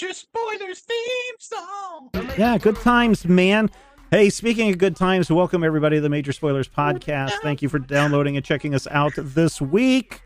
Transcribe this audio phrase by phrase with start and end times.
[0.00, 2.10] Major Spoilers theme song.
[2.38, 3.68] Yeah, good times, man.
[4.12, 7.32] Hey, speaking of good times, welcome everybody to the Major Spoilers podcast.
[7.42, 10.20] Thank you for downloading and checking us out this week.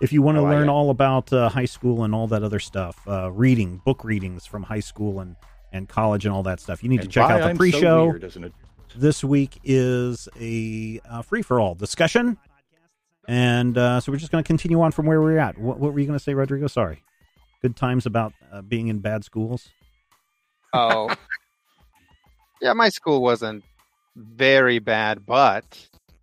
[0.00, 0.72] If you want to Oh, learn yeah.
[0.72, 4.62] all about uh, high school and all that other stuff, uh, reading, book readings from
[4.62, 5.34] high school and,
[5.72, 8.04] and college and all that stuff, you need to check out the I'm so pre-show.
[8.10, 8.52] weird,
[8.94, 12.38] this week is a uh, free for all discussion.
[13.26, 15.58] And uh, so we're just going to continue on from where we're at.
[15.58, 16.68] What, what were you going to say, Rodrigo?
[16.68, 17.02] Sorry.
[17.60, 19.68] Good times about uh, being in bad schools.
[20.72, 21.10] Oh,
[22.60, 22.72] yeah.
[22.72, 23.64] My school wasn't
[24.16, 25.64] very bad, but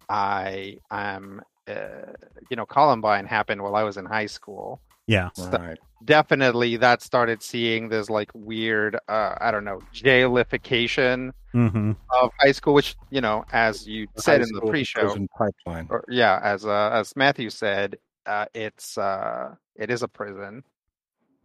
[0.10, 1.42] I am.
[1.68, 2.14] Uh,
[2.50, 4.80] you know, Columbine happened while I was in high school.
[5.08, 5.30] Yeah.
[5.38, 5.80] Right.
[6.04, 11.92] Definitely, that started seeing this like weird, uh, I don't know, jailification Mm-hmm.
[12.10, 16.40] of high school, which you know, as you said in the pre-show pipeline, or yeah,
[16.44, 20.64] as uh, as Matthew said, uh, it's uh, it is a prison,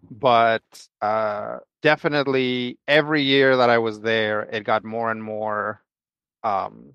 [0.08, 0.62] but
[1.00, 5.82] uh, definitely every year that I was there, it got more and more,
[6.42, 6.94] um,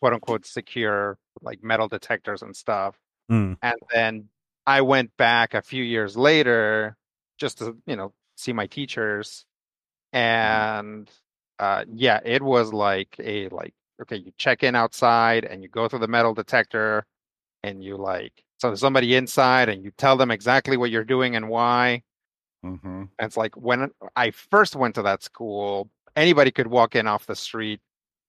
[0.00, 2.96] quote unquote, secure, like metal detectors and stuff.
[3.30, 3.56] Mm.
[3.62, 4.28] And then
[4.66, 6.96] I went back a few years later
[7.38, 9.44] just to you know see my teachers,
[10.12, 11.10] and
[11.58, 15.88] uh, yeah, it was like a like okay, you check in outside and you go
[15.88, 17.04] through the metal detector
[17.62, 21.34] and you like so there's somebody inside and you tell them exactly what you're doing
[21.34, 22.02] and why.
[22.62, 27.06] hmm And it's like when I first went to that school, anybody could walk in
[27.06, 27.80] off the street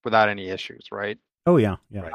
[0.06, 1.18] without any issues, right?
[1.46, 1.76] Oh, yeah.
[1.90, 2.04] Yeah.
[2.04, 2.14] Right.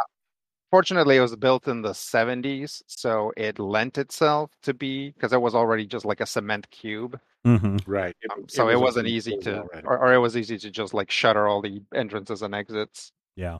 [0.70, 5.40] Fortunately, it was built in the 70s, so it lent itself to be because it
[5.40, 7.20] was already just like a cement cube.
[7.46, 7.76] Mm-hmm.
[7.86, 8.16] Right.
[8.32, 11.10] Um, so it, was wasn't easy to, or, or it was easy to just like
[11.10, 13.12] shutter all the entrances and exits.
[13.36, 13.58] Yeah.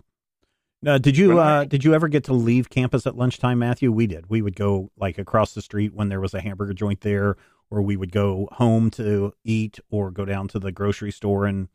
[0.87, 3.91] Uh, did you uh, did you ever get to leave campus at lunchtime, Matthew?
[3.91, 4.31] We did.
[4.31, 7.37] We would go like across the street when there was a hamburger joint there,
[7.71, 11.69] or we would go home to eat, or go down to the grocery store and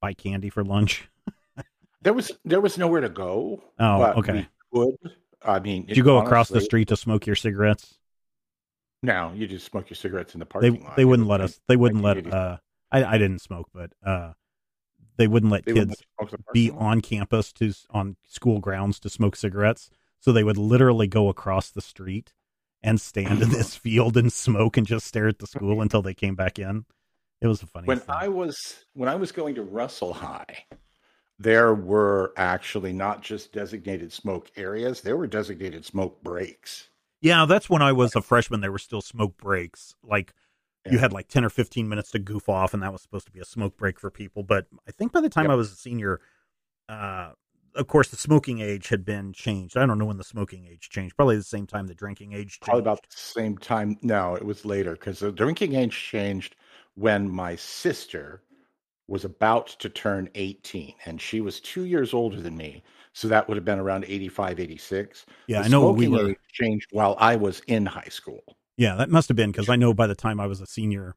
[0.00, 1.08] buy candy for lunch.
[2.02, 3.60] There was there was nowhere to go.
[3.80, 4.46] Oh, okay.
[4.70, 5.12] We could.
[5.42, 7.98] I mean, Did you go across the street to smoke your cigarettes?
[9.02, 10.94] No, you just smoke your cigarettes in the They parking lot.
[10.94, 11.58] they wouldn't let us.
[11.66, 12.32] They wouldn't let.
[12.32, 12.58] Uh,
[12.92, 14.34] I I didn't smoke, but uh,
[15.16, 17.72] they wouldn't let They wouldn't kids let you smoke in the be on campus to
[17.90, 19.90] on school grounds to smoke cigarettes.
[20.20, 22.32] So they would literally go across the street
[22.82, 26.14] and stand in this field and smoke and just stare at the school until they
[26.14, 26.84] came back in.
[27.40, 27.86] It was a funny.
[27.86, 28.16] when thing.
[28.16, 30.64] I was when I was going to Russell High,
[31.38, 36.88] there were actually not just designated smoke areas; there were designated smoke breaks.
[37.20, 38.60] yeah, that's when I was a freshman.
[38.60, 39.94] There were still smoke breaks.
[40.02, 40.32] Like
[40.90, 43.32] you had like ten or fifteen minutes to goof off, and that was supposed to
[43.32, 44.42] be a smoke break for people.
[44.42, 45.50] But I think by the time Yep.
[45.52, 46.20] I was a senior,
[46.88, 47.32] uh,
[47.74, 49.76] of course, the smoking age had been changed.
[49.76, 51.16] I don't know when the smoking age changed.
[51.16, 52.62] Probably the same time the drinking age changed.
[52.62, 53.98] Probably about the same time.
[54.02, 56.56] No, it was later because the drinking age changed
[56.94, 58.42] when my sister
[59.08, 62.82] was about to turn 18 and she was two years older than me.
[63.12, 65.26] So that would have been around 85, 86.
[65.46, 66.30] Yeah, The I know we were.
[66.30, 68.42] age changed while I was in high school.
[68.76, 71.14] Yeah, that must have been because I know by the time I was a senior,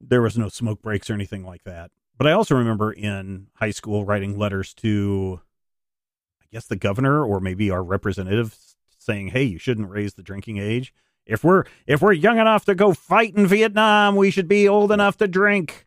[0.00, 1.90] there was no smoke breaks or anything like that.
[2.18, 5.40] But I also remember in high school writing letters to,
[6.42, 10.58] I guess, the governor or maybe our representatives saying, "Hey, you shouldn't raise the drinking
[10.58, 10.92] age.
[11.26, 14.90] If we're if we're young enough to go fight in Vietnam, we should be old
[14.92, 15.86] enough to drink."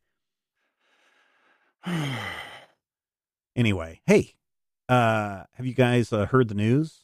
[3.56, 4.36] Anyway, hey,
[4.88, 7.04] uh, have you guys uh, heard the news?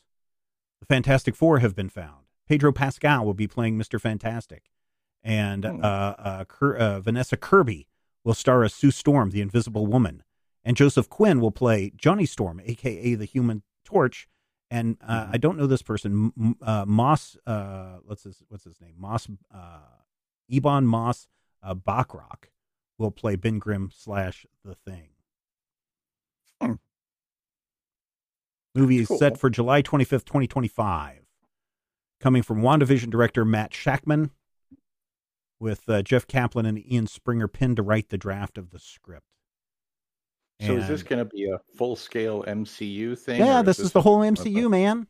[0.80, 2.25] The Fantastic Four have been found.
[2.48, 4.64] Pedro Pascal will be playing Mister Fantastic,
[5.24, 5.82] and uh, Hmm.
[5.84, 7.88] uh, Ker- uh, Vanessa Kirby
[8.24, 10.24] will star as Sue Storm, the Invisible Woman,
[10.64, 14.28] and Joseph Quinn will play Johnny Storm, aka the Human Torch.
[14.72, 15.30] And uh, Mhm.
[15.34, 17.38] I don't know this person, M- uh, Moss.
[17.46, 18.96] Uh, what's his What's his name?
[18.98, 19.28] Moss.
[19.54, 19.80] Uh,
[20.50, 21.28] Ebon Moss
[21.62, 22.50] uh, Bachrach
[22.98, 25.10] will play Ben Grimm slash the Thing.
[26.62, 26.74] Hmm.
[28.74, 29.18] Movie is Cool.
[29.20, 31.25] set for July 25th, 2025.
[32.20, 34.32] Coming from WandaVision director Matt Shakman,
[35.60, 39.26] with uh, Jeff Kaplan and Ian Springer pinned to write the draft of the script.
[40.62, 43.40] So is this going to be a full scale MCU thing?
[43.40, 45.08] Yeah, or this is the whole MCU, man.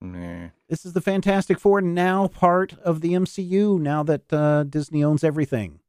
[0.00, 0.48] Nah.
[0.68, 5.24] This is the Fantastic Four now part of the MCU now that uh, Disney owns
[5.24, 5.80] everything.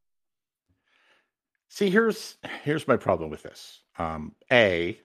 [1.69, 3.81] See, here's here's my problem with this.
[3.99, 4.99] Um, a,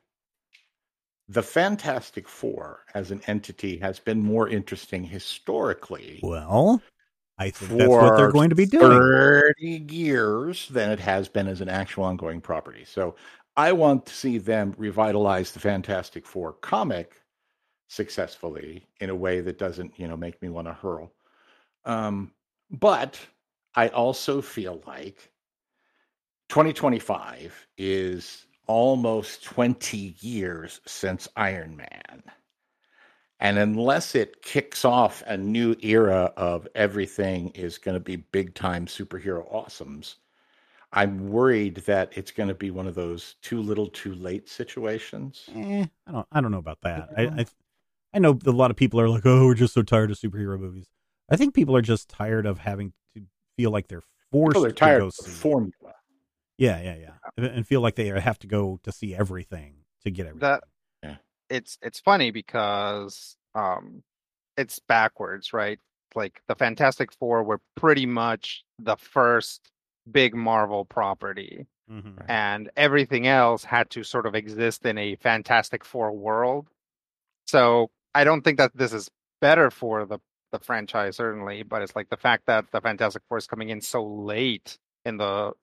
[1.32, 6.82] the Fantastic Four as an entity has been more interesting historically Well,
[7.38, 8.90] I think that's what they're going to be doing.
[8.90, 12.84] thirty years than it has been as an actual ongoing property.
[12.84, 13.16] So
[13.56, 17.14] I want to see them revitalize the Fantastic Four comic
[17.88, 21.12] successfully in a way that doesn't, you know, make me want to hurl.
[21.84, 22.32] Um,
[22.70, 23.18] but
[23.74, 25.30] I also feel like
[26.50, 32.22] 2025 is almost 20 years since Iron Man.
[33.40, 38.54] And unless it kicks off a new era of everything is going to be big
[38.54, 40.14] time superhero awesomes,
[40.92, 45.48] I'm worried that it's going to be one of those too little, too late situations.
[45.54, 46.26] Eh, I don't.
[46.30, 47.08] I don't know about that.
[47.16, 47.46] I, I,
[48.14, 50.60] I know a lot of people are like, "Oh, we're just so tired of superhero
[50.60, 50.86] movies."
[51.30, 53.22] I think people are just tired of having to
[53.56, 55.72] feel like they're forced People are to tired go of the formula.
[56.62, 60.10] Yeah, yeah, yeah, and and feel like they have to go to see everything to
[60.12, 60.48] get everything.
[60.48, 60.64] That
[61.02, 61.16] Yeah.
[61.50, 64.04] it's it's funny because um
[64.56, 65.80] it's backwards, right?
[66.14, 69.72] Like the Fantastic Four were pretty much the first
[70.08, 72.24] big Marvel property, Mhm.
[72.28, 76.68] And everything else had to sort of exist in a Fantastic Four world.
[77.46, 79.10] So I don't think that this is
[79.40, 80.20] better for the
[80.52, 83.80] the franchise, certainly, but it's like the fact that the Fantastic Four is coming in
[83.80, 85.54] so late in the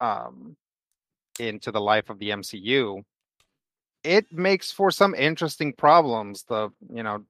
[0.00, 0.56] um
[1.38, 3.02] into the life of the MCU
[4.02, 7.24] it makes for some interesting problems the you know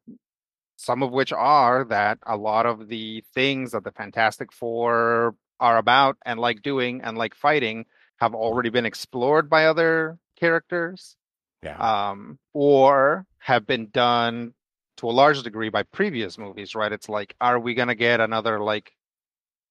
[0.76, 5.78] some of which are that a lot of the things that the fantastic four are
[5.78, 7.84] about and like doing and like fighting
[8.18, 11.16] have already been explored by other characters
[11.62, 11.76] Yeah.
[12.12, 14.54] um or have been done
[14.98, 18.20] to a large degree by previous movies right it's like are we going to get
[18.20, 18.92] another like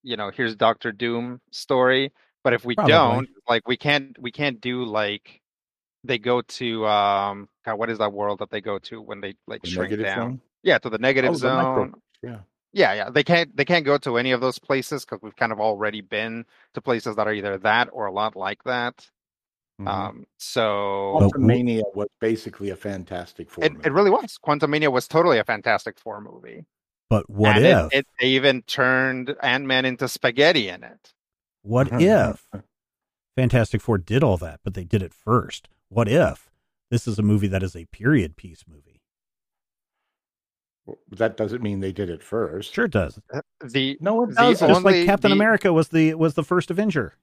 [0.03, 2.11] you know here's doctor doom story
[2.43, 2.91] but if we Probably.
[2.91, 5.41] don't like we can't we can't do like
[6.03, 9.35] they go to um God, what is that world that they go to when they
[9.47, 10.41] like The shrink down zone?
[10.63, 11.93] yeah to the negative Oh, the zone
[12.23, 12.39] Yeah.
[12.73, 15.51] yeah yeah they can't they can't go to any of those places because we've kind
[15.51, 19.09] of already been to places that are either that or a lot like that
[19.81, 19.87] Mhm.
[19.87, 23.65] um so Well, Quantum Mania was basically a Fantastic Four.
[23.65, 23.87] it, movie.
[23.87, 26.65] it really was quantumania was totally a fantastic four movie
[27.09, 27.93] But what and if?
[27.93, 31.13] it, it, they even turned ant-man into spaghetti in it
[31.61, 32.47] what if
[33.35, 35.69] Fantastic Four did all that, but they did it first?
[35.89, 36.49] What if
[36.91, 39.01] this is a movie that is a period piece movie?
[41.11, 42.73] That doesn't mean they did it first.
[42.73, 43.19] Sure, it does.
[43.63, 44.67] the No, it The doesn't.
[44.69, 47.13] Just like Captain the- America was the was the first Avenger.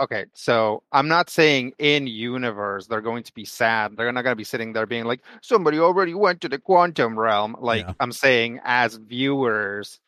[0.00, 4.32] okay so i'm not saying in universe they're going to be sad they're not going
[4.32, 7.92] to be sitting there being like somebody already went to the quantum realm like Yeah.
[8.00, 10.00] i'm saying as viewers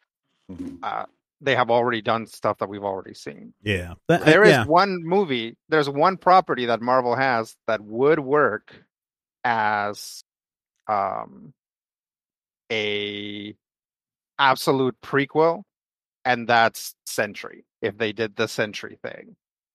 [0.50, 0.78] Mhm.
[0.82, 1.04] uh,
[1.42, 4.64] they have already done stuff that we've already seen Yeah, That- There is yeah.
[4.64, 8.72] one movie there's one property that marvel has that would work
[9.44, 10.22] as
[10.88, 11.52] um
[12.70, 13.54] a
[14.38, 15.62] absolute prequel
[16.24, 17.64] and that's Sentry.
[17.82, 19.34] If they did the Sentry thing,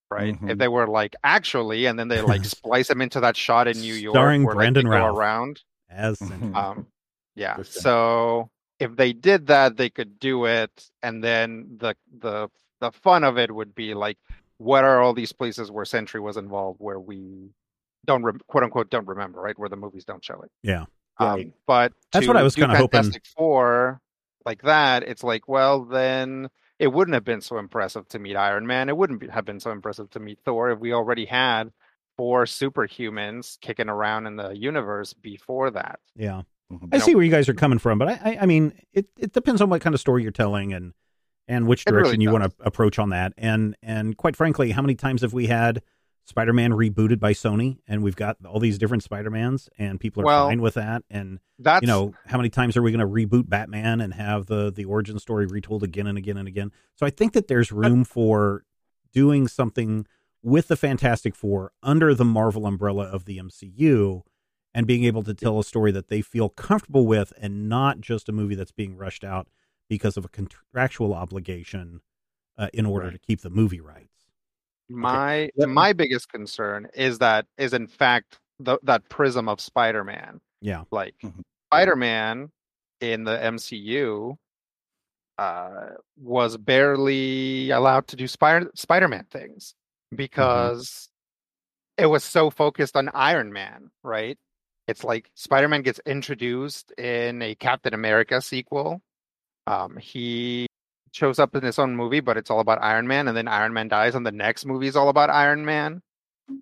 [0.09, 0.33] right?
[0.33, 0.57] If Mhm.
[0.57, 3.93] they were like actually, and then they like splice them into that shot in New
[3.93, 5.61] York, Starring where, like, Brandon they go around.
[5.89, 6.19] as.
[6.21, 6.87] Um,
[7.35, 7.61] yeah.
[7.63, 8.49] So
[8.79, 13.37] if they did that, they could do it, and then the the the fun of
[13.37, 14.17] it would be like,
[14.57, 17.49] what are all these places where Sentry was involved, where we
[18.05, 19.57] don't rem- quote unquote don't remember, right?
[19.57, 20.51] Where the movies don't show it.
[20.63, 20.85] yeah.
[21.19, 21.45] Right.
[21.45, 23.99] Um, but That's what I was kinda hoping- for
[24.45, 28.67] like that, it's like, well, then it wouldn't have been so impressive to meet Iron
[28.67, 28.87] Man.
[28.87, 31.71] It wouldn't be, have been so impressive to meet Thor if we already had
[32.17, 35.99] four superhumans kicking around in the universe before that.
[36.15, 36.43] Yeah.
[36.71, 36.89] Mhm.
[36.93, 39.31] I see where you guys are coming from, but I, I, I mean, it, it
[39.31, 40.93] depends on what kind of story you're telling and
[41.47, 43.33] and which It really direction you want to approach on that.
[43.37, 45.81] And and quite frankly, how many times have we had
[46.25, 50.47] Spider-Man rebooted by Sony, and we've got all these different Spider-Mans, and people are Well,
[50.49, 51.03] fine with that.
[51.09, 54.47] And That's you know, how many times are we going to reboot Batman and have
[54.47, 56.73] the the origin story retold again and again and again?
[56.95, 58.65] So I think that there's room for
[59.13, 60.05] doing something
[60.43, 64.23] with the Fantastic Four under the Marvel umbrella of the MCU
[64.77, 68.29] and being able to tell a story that they feel comfortable with and not just
[68.29, 69.47] a movie that's being rushed out
[69.89, 71.99] because of a contractual obligation
[72.59, 73.13] uh, in order Right.
[73.13, 74.13] to keep the movie rights.
[74.87, 79.59] my Let me- my biggest concern is that is in fact the, that prism of
[79.59, 80.39] Spider-Man.
[80.61, 80.83] Yeah.
[80.91, 81.41] Like Mhm.
[81.71, 82.51] Spider-Man
[83.01, 84.37] in the MCU
[85.39, 89.73] uh, was barely allowed to do Spider Spider-Man things
[90.15, 91.09] because
[91.97, 94.37] it was so focused on Iron Man, right?
[94.87, 99.01] It's like Spider-Man gets introduced in a Captain America sequel.
[99.65, 100.67] Um, he
[101.11, 103.73] shows up in his own movie, but it's all about Iron Man, and then Iron
[103.73, 106.01] Man dies, and the next movie is all about Iron Man.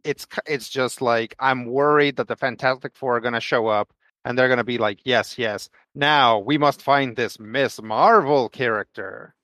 [0.04, 4.36] It's it's just like I'm worried that the Fantastic Four are gonna show up, and
[4.38, 9.36] they're gonna be like, yes, yes, now we must find this Miss Marvel character,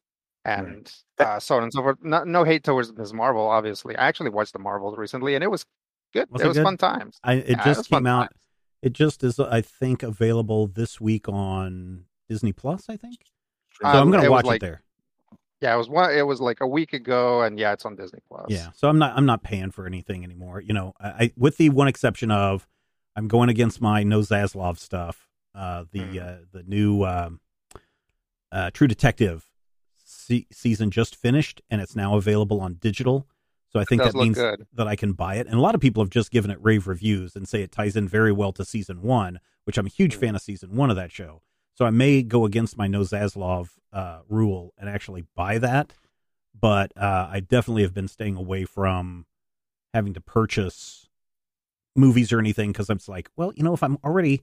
[0.43, 1.97] and uh, so on and so forth.
[2.01, 3.95] No, no hate towards Miss Marvel, obviously.
[3.95, 5.63] I actually watched the Marvels recently, and it was
[6.13, 6.27] good.
[6.31, 6.63] Was it it was good?
[6.63, 7.19] fun times.
[7.23, 8.21] I it Yeah, just fun came out.
[8.21, 8.31] times.
[8.81, 12.85] It just is, I think, available this week on Disney Plus.
[12.89, 13.17] I think
[13.79, 13.87] so.
[13.87, 14.81] Um, I'm going to watch like- it there.
[15.61, 16.11] Yeah, it was one.
[16.11, 18.47] It was like a week ago, and yeah, it's on Disney Plus.
[18.49, 20.59] Yeah, so I'm not I'm not paying for anything anymore.
[20.59, 22.67] You know, I, I with the one exception of
[23.15, 25.27] I'm going against my no Zaslav stuff.
[25.53, 26.19] Uh, the Mhm.
[26.19, 27.41] uh, the new um,
[28.51, 29.51] uh, True Detective
[30.03, 33.27] se- season just finished, and it's now available on digital.
[33.71, 34.67] So I think that means good.
[34.73, 35.47] that I can buy it.
[35.47, 37.95] And a lot of people have just given it rave reviews and say it ties
[37.95, 40.19] in very well to season one, which I'm a huge Mhm.
[40.19, 41.41] fan of season one of that show.
[41.75, 45.93] So I may go against my no Zaslav uh, rule and actually buy that.
[46.59, 49.25] But uh, I definitely have been staying away from
[49.93, 51.07] having to purchase
[51.95, 54.41] movies or anything because I'm just like, well, you know, if I'm already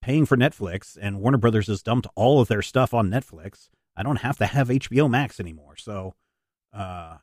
[0.00, 4.02] paying for Netflix and Warner Brothers has dumped all of their stuff on Netflix, I
[4.02, 5.76] don't have to have HBO Max anymore.
[5.76, 6.14] So,
[6.72, 7.18] uh,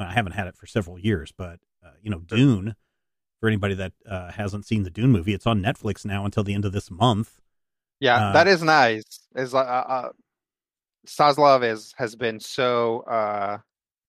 [0.00, 2.74] well, I haven't had it for several years, but uh, you know, Dune.
[3.40, 6.52] For anybody that uh, hasn't seen the Dune movie, it's on Netflix now until the
[6.52, 7.40] end of this month.
[7.98, 9.02] Yeah, Uh, that is nice.
[9.34, 10.08] Is uh, uh,
[11.06, 13.58] Zaslav is has been so uh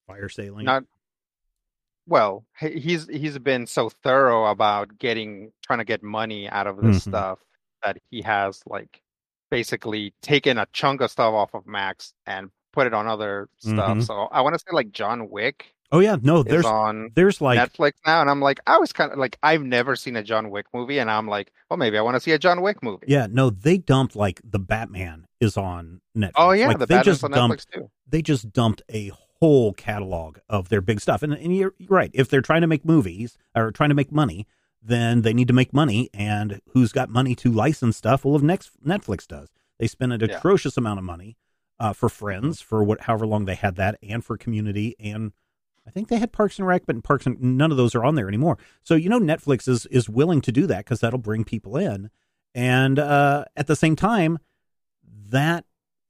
[0.07, 0.65] Fire sailing.
[0.65, 0.83] not
[2.07, 2.45] well.
[2.59, 7.01] He's he's been so thorough about getting trying to get money out of this Mhm.
[7.01, 7.39] stuff
[7.83, 9.01] that he has like
[9.49, 13.97] basically taken a chunk of stuff off of Max and put it on other stuff.
[13.97, 14.03] Mhm.
[14.05, 17.59] So I want to say like John Wick oh yeah, no, there's on there's like
[17.59, 20.49] Netflix now, and I'm like, I was kind of like, I've never seen a John
[20.49, 23.05] Wick movie, and I'm like, well, maybe I want to see a John Wick movie.
[23.07, 26.31] yeah, no, they dumped like the Batman is on Netflix.
[26.35, 27.91] Oh yeah, like, the they Batman's just on dumped Netflix too.
[28.07, 31.23] they just dumped a whole catalog of their big stuff.
[31.23, 32.11] And, and you're, you're right.
[32.13, 34.45] If they're trying to make movies or trying to make money,
[34.83, 36.11] then they need to make money.
[36.13, 38.23] And who's got money to license stuff?
[38.23, 40.37] Well, if next Netflix does, they spend an Yeah.
[40.37, 41.37] atrocious amount of money
[41.79, 45.31] uh, for Friends for what however long they had that, and for Community, and
[45.87, 48.15] I think they had Parks and Rec, but Parks and none of those are on
[48.15, 48.57] there anymore.
[48.83, 52.09] So you know, Netflix is is willing to do that because that'll bring people in,
[52.53, 54.39] and uh, at the same time,
[55.29, 55.65] that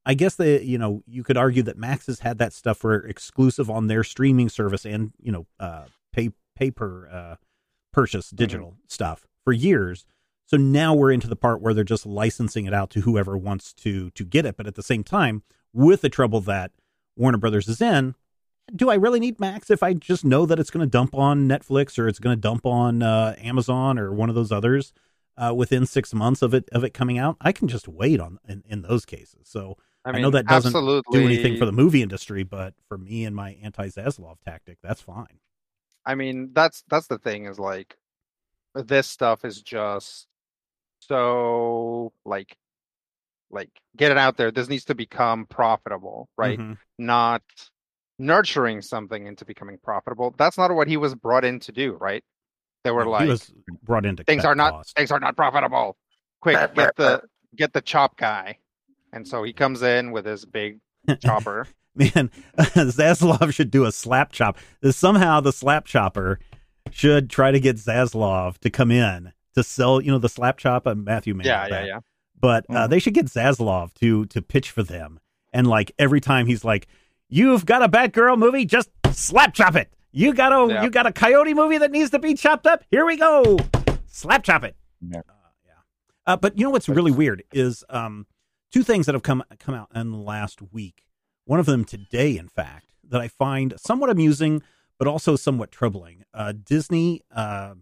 [0.06, 2.96] I guess they, you know, you could argue that Max has had that stuff for
[2.96, 7.36] exclusive on their streaming service and you know, uh, pay paper uh,
[7.94, 10.06] purchase digital stuff for years.
[10.46, 13.74] So now we're into the part where they're just licensing it out to whoever wants
[13.76, 14.58] to to get it.
[14.58, 16.72] But at the same time, with the trouble that
[17.16, 18.16] Warner Brothers is in,
[18.76, 21.48] do I really need Max if I just know that it's going to dump on
[21.48, 24.94] Netflix or it's going to dump on uh, Amazon or one of those others
[25.38, 27.38] uh, within six months of it of it coming out?
[27.42, 29.42] I can just wait on in, in those cases.
[29.44, 32.98] So I, I know that doesn't absolutely, do anything for the movie industry, but for
[32.98, 35.40] me and my anti Zaslav tactic, that's fine.
[36.06, 37.96] I mean, that's that's the thing is like,
[38.74, 40.28] this stuff is just
[41.00, 42.56] so like,
[43.52, 44.52] like get it out there.
[44.52, 46.58] This needs to become profitable, right?
[46.58, 46.78] Mhm.
[46.98, 47.44] Not
[48.22, 50.34] nurturing something into becoming profitable.
[50.38, 52.24] That's not what he was brought in to do, right?
[52.84, 53.52] They were he like, was
[53.84, 54.94] brought into things are not costs.
[54.94, 55.98] things are not profitable.
[56.42, 57.22] Quick, get the
[57.56, 58.58] get the chop guy.
[59.14, 60.80] And so he comes in with his big
[61.20, 61.68] chopper.
[61.96, 64.58] Man, Zaslav should do a slap chop.
[64.92, 66.40] Somehow the slap chopper
[66.90, 70.88] should try to get Zaslav to come in to sell, you know, the slap chop.
[70.88, 72.00] Uh, Matthew made yeah, yeah, yeah.
[72.40, 72.90] But uh, Mhm.
[72.90, 75.20] they should get Zaslav to to pitch for them.
[75.54, 76.88] And like every time he's like,
[77.32, 79.92] "You've got a Batgirl movie, just slap chop it.
[80.12, 80.84] You got a Yeah.
[80.84, 82.84] you got a Coyote movie that needs to be chopped up.
[82.92, 83.58] Here we go,
[84.06, 85.20] slap chop it." Yeah.
[85.20, 85.34] Uh,
[85.66, 85.72] yeah.
[86.28, 88.28] Uh, but you know what's really weird is um,
[88.72, 91.06] two things that have come come out in the last week.
[91.46, 94.62] One of them today, in fact, that I find somewhat amusing,
[95.00, 96.24] but also somewhat troubling.
[96.34, 97.76] Uh, Disney uh,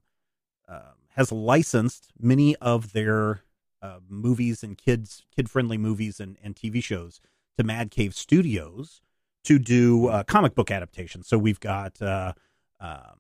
[0.68, 3.42] uh, has licensed many of their
[3.82, 7.20] uh, movies and kids kid friendly movies and, and TV shows
[7.58, 9.02] to Mad Cave Studios
[9.46, 11.28] to do uh, comic book adaptations.
[11.28, 12.34] So we've got uh,
[12.80, 13.20] um,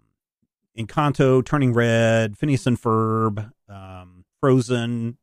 [0.77, 5.17] Encanto, Turning Red, Phineas and Ferb, um, Frozen,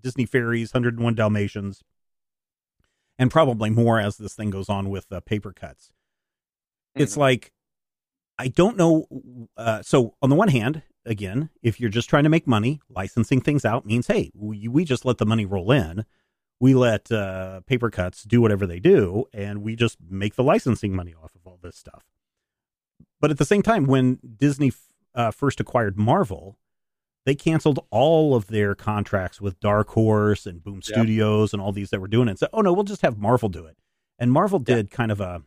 [0.00, 1.82] Disney Fairies, 101 Dalmatians,
[3.18, 5.90] and probably more as this thing goes on with uh, Papercutz.
[6.94, 7.18] It's Mhm.
[7.18, 7.52] like,
[8.38, 9.48] I don't know.
[9.56, 13.40] Uh, so, on the one hand, again, if you're just trying to make money, licensing
[13.40, 16.04] things out means, hey, we, we just let the money roll in.
[16.60, 21.14] We let uh, Papercutz do whatever they do, and we just make the licensing money
[21.14, 22.04] off of all this stuff.
[23.20, 24.72] But at the same time, when Disney
[25.14, 26.58] uh, first acquired Marvel,
[27.26, 30.84] they canceled all of their contracts with Dark Horse and Boom Yep.
[30.84, 32.32] Studios and all these that were doing it.
[32.32, 33.76] And said, "Oh no, we'll just have Marvel do it."
[34.18, 35.42] And Marvel did kind of a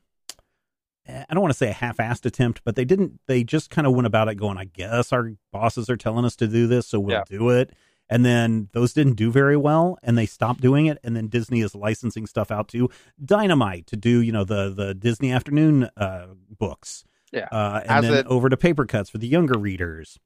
[1.07, 3.19] eh, I don't want to say a half-assed attempt, but they didn't.
[3.27, 6.35] They just kind of went about it going, "I guess our bosses are telling us
[6.37, 7.23] to do this, so we'll Yeah.
[7.27, 7.73] do it."
[8.11, 10.97] And then those didn't do very well, and they stopped doing it.
[11.01, 12.89] And then Disney is licensing stuff out to
[13.23, 16.27] Dynamite to do, you know, the the Disney Afternoon uh,
[16.59, 17.47] books, Yeah.
[17.51, 20.19] uh, and As then it- over to Papercutz for the younger readers.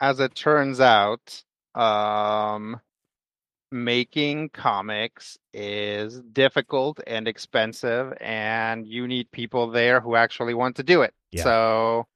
[0.00, 1.44] As it turns out,
[1.76, 2.80] um,
[3.70, 10.82] making comics is difficult and expensive, and you need people there who actually want to
[10.82, 11.14] do it.
[11.30, 11.44] Yeah.
[11.44, 12.06] So,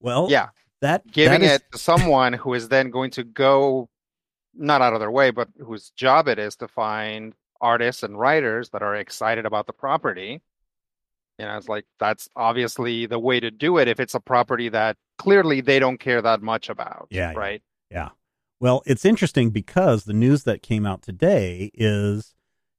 [0.00, 0.48] Well, yeah,
[0.80, 3.88] that giving that is, it to someone who is then going to go
[4.54, 8.70] not out of their way, but whose job it is to find artists and writers
[8.70, 10.40] that are excited about the property.
[11.38, 14.68] You know, it's like that's obviously the way to do it if it's a property
[14.70, 17.08] that clearly they don't care that much about.
[17.10, 17.38] Yeah, yeah.
[17.38, 17.62] Right.
[17.90, 18.08] Yeah.
[18.60, 22.34] Well, it's interesting because the news that came out today is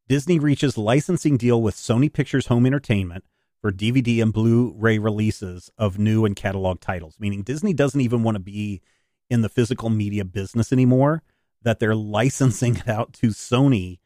[0.10, 3.24] Disney reaches licensing deal with Sony Pictures Home Entertainment
[3.62, 8.36] for DVD and Blu-ray releases of new and catalog titles, meaning Disney doesn't even want
[8.36, 8.82] to be
[9.30, 11.22] in the physical media business anymore,
[11.64, 14.00] that they're licensing it out to Sony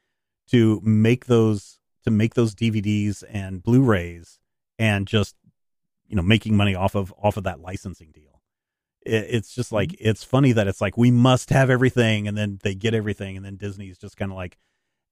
[0.50, 4.40] to make those to make those DVDs and Blu-rays
[4.78, 5.36] and just
[6.08, 8.42] you know making money off of off of that licensing deal.
[9.06, 9.76] It, it's just mm-hmm.
[9.76, 13.38] like it's funny that it's like we must have everything and then they get everything
[13.38, 14.58] and then disney's just kind of like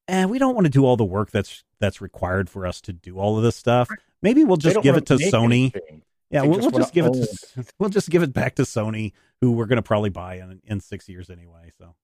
[0.08, 2.94] and we don't want to do all the work that's that's required for us to
[2.94, 3.90] do all of this stuff.
[4.22, 5.74] Maybe we'll just give it to sony.
[5.74, 6.04] anything.
[6.30, 8.56] yeah They we'll, just we'll just give wanna it to we'll just give it back
[8.56, 11.96] to sony who we're going to probably buy in, in six years anyway so.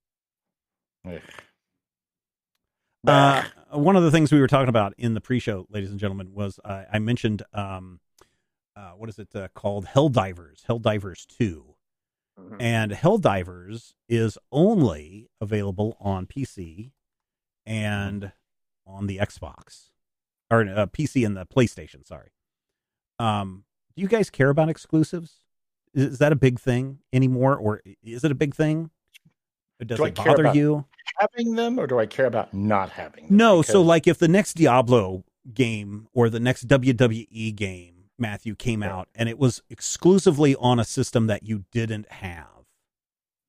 [3.05, 6.33] Uh, one of the things we were talking about in the pre-show, ladies and gentlemen,
[6.33, 7.99] was uh, I mentioned um,
[8.75, 9.85] uh, what is it uh, called?
[9.87, 11.75] Helldivers Two,
[12.39, 12.57] Mhm.
[12.59, 16.91] and Helldivers is only available on PC
[17.65, 18.31] and
[18.85, 19.89] on the Xbox
[20.51, 22.05] or uh, PC and the PlayStation.
[22.05, 22.29] Sorry.
[23.19, 23.63] Um,
[23.95, 25.37] do you guys care about exclusives?
[25.93, 28.91] Is, is that a big thing anymore, or is it a big thing?
[29.83, 30.85] Does Do it care bother about you?
[31.19, 33.37] Having them, or do I care about not having them?
[33.37, 38.81] No, so like if the next Diablo game or the next WWE game, Matthew, came
[38.83, 38.95] Yeah.
[38.95, 42.47] out and it was exclusively on a system that you didn't have.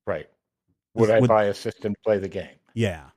[0.05, 0.29] right,
[0.95, 2.55] would I would- buy a system to play the game?
[2.73, 3.09] Yeah.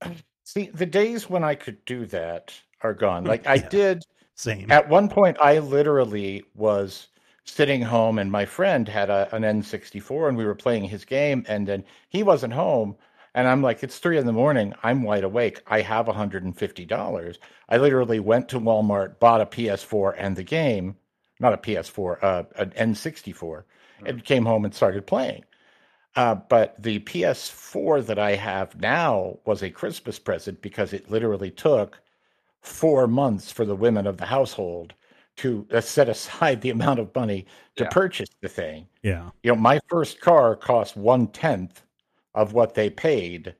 [0.44, 3.24] See, the days when I could do that are gone.
[3.24, 3.68] Mm, like I Yeah.
[3.68, 4.02] did
[4.36, 4.68] Same.
[4.70, 7.08] At one point, I literally was
[7.44, 11.44] sitting home, and my friend had a, an N64, and we were playing his game,
[11.48, 12.96] and then he wasn't home.
[13.34, 14.74] And I'm like, it's three in the morning.
[14.82, 15.60] I'm wide awake.
[15.66, 17.38] I have $150.
[17.68, 20.96] I literally went to Walmart, bought a PS4 and the game,
[21.40, 23.64] not a PS4, uh, an N64,
[24.06, 25.44] and came home and started playing.
[26.16, 31.50] Uh, but the PS4 that I have now was a Christmas present because it literally
[31.50, 32.00] took
[32.60, 34.94] four months for the women of the household
[35.36, 37.90] to uh, set aside the amount of money to Yeah.
[37.90, 38.86] purchase the thing.
[39.02, 39.30] yeah.
[39.42, 41.82] You know, my first car cost one tenth
[42.34, 43.54] of what they paid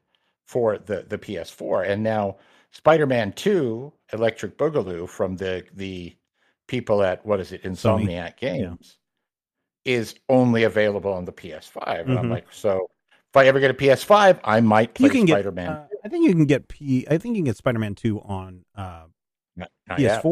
[0.46, 2.36] for the the PS4, and now
[2.70, 6.14] Spider-Man Two, Electric Boogaloo from the the
[6.66, 8.04] people at what is it, Sony.
[8.06, 8.98] Insomniac Games,
[9.84, 13.74] is only available on the PS5, and I'm like, so if I ever get a
[13.74, 15.68] PS5, I might play You can get Spider-Man.
[15.68, 18.64] uh, I think you can get P I think you can get Spider-Man 2 on
[18.76, 19.04] uh
[19.56, 20.22] Not- not yet.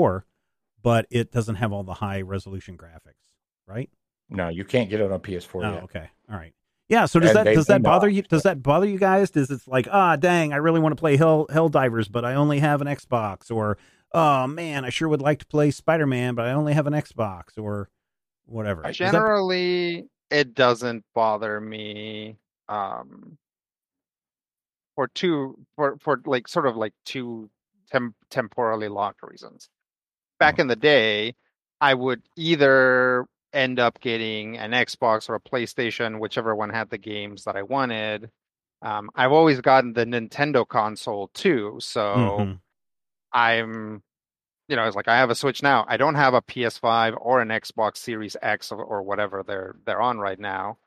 [0.82, 3.90] PS4, but it doesn't have all the high resolution graphics, right?
[4.28, 5.82] No, you can't get it on PS4 Oh, yet.
[5.84, 6.08] okay.
[6.30, 6.54] All right.
[6.88, 9.30] Yeah, so does And that does that bother not, you does that bother you guys?
[9.30, 12.58] Does it's like, ah, dang, I really want to play Hell Helldivers, but I only
[12.58, 13.78] have an Xbox or
[14.12, 17.58] oh man, I sure would like to play Spider-Man, but I only have an Xbox
[17.58, 17.88] or
[18.44, 18.82] whatever.
[18.82, 22.36] Does that- Generally, it doesn't bother me.
[22.68, 23.38] Um,
[24.94, 27.48] for two, for for like sort of like two
[27.90, 29.70] tem- temporally locked reasons.
[30.42, 31.34] Back in the day,
[31.80, 36.98] I would either end up getting an Xbox or a PlayStation, whichever one had the
[36.98, 38.30] games that I wanted.
[38.82, 42.04] Um, I've always gotten the Nintendo console too, so
[42.40, 42.60] Mhm.
[43.32, 44.02] I'm,
[44.68, 45.84] you know, it's like I have a Switch now.
[45.88, 50.18] I don't have a PS5 or an Xbox Series X or, whatever they're they're on
[50.18, 50.78] right now,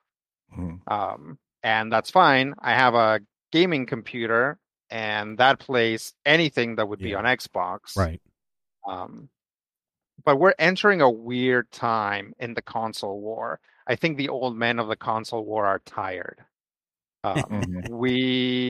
[0.57, 0.81] Mhm.
[0.91, 2.55] um, and that's fine.
[2.59, 7.95] I have a gaming computer, and that plays anything that would be on Xbox.
[7.95, 8.21] Right.
[8.87, 9.29] Um,
[10.25, 13.59] but we're entering a weird time in the console war.
[13.87, 16.43] I think the old men of the console war are tired.
[17.23, 17.89] Um, Mhm.
[17.89, 18.69] we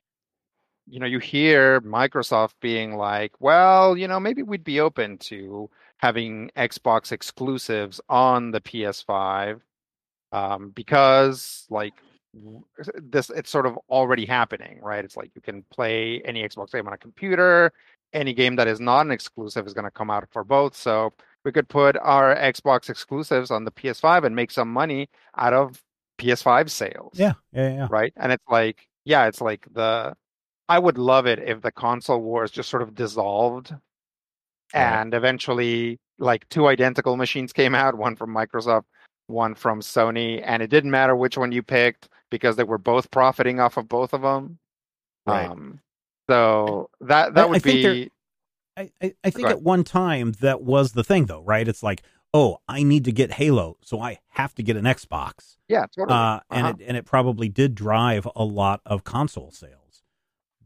[0.87, 5.69] you know you hear microsoft being like well you know maybe we'd be open to
[5.97, 9.61] having xbox exclusives on the ps5
[10.31, 11.93] um, because like
[12.97, 16.85] this it's sort of already happening right it's like you can play any xbox game
[16.87, 17.71] on a computer
[18.13, 21.11] any game that is not an exclusive is going to come out for both so
[21.45, 25.81] we could put our xbox exclusives on the ps5 and make some money out of
[26.19, 27.87] ps5 sales Yeah, yeah, yeah.
[27.89, 28.11] right?
[28.17, 30.15] And it's like, yeah, it's like the.
[30.67, 33.75] I would love it if the console wars just sort of dissolved,
[34.73, 38.85] and eventually, like two identical machines came out, one from Microsoft,
[39.27, 43.11] one from Sony, and it didn't matter which one you picked because they were both
[43.11, 44.57] profiting off of both of them.
[45.27, 45.47] Right.
[45.49, 45.79] Um,
[46.29, 48.11] so that that I- I would there- be
[48.77, 51.67] I, I, I think at one time that was the thing, though, right?
[51.67, 52.01] It's like,
[52.33, 56.17] oh, I need to get Halo, so I have to get an Xbox, yeah, totally.
[56.17, 56.73] uh, and Uh-huh.
[56.79, 60.03] it and it probably did drive a lot of console sales.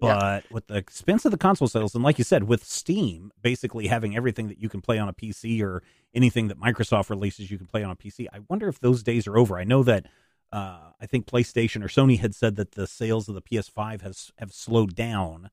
[0.02, 0.16] Yeah.
[0.46, 3.88] But with the expense of the console sales, and like you said, with Steam basically
[3.88, 7.58] having everything that you can play on a PC or anything that Microsoft releases you
[7.58, 9.60] can play on a PC, I wonder if those days are over.
[9.60, 10.06] I know that
[10.54, 14.32] uh, I think PlayStation or Sony had said that the sales of the PS5 has
[14.38, 15.52] have slowed down.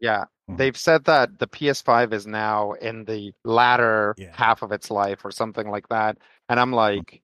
[0.00, 0.56] Yeah, Mhm.
[0.56, 4.34] they've said that the PS5 is now in the latter Yeah.
[4.34, 6.18] half of its life or something like that.
[6.48, 6.76] And I'm mm.
[6.76, 7.22] like,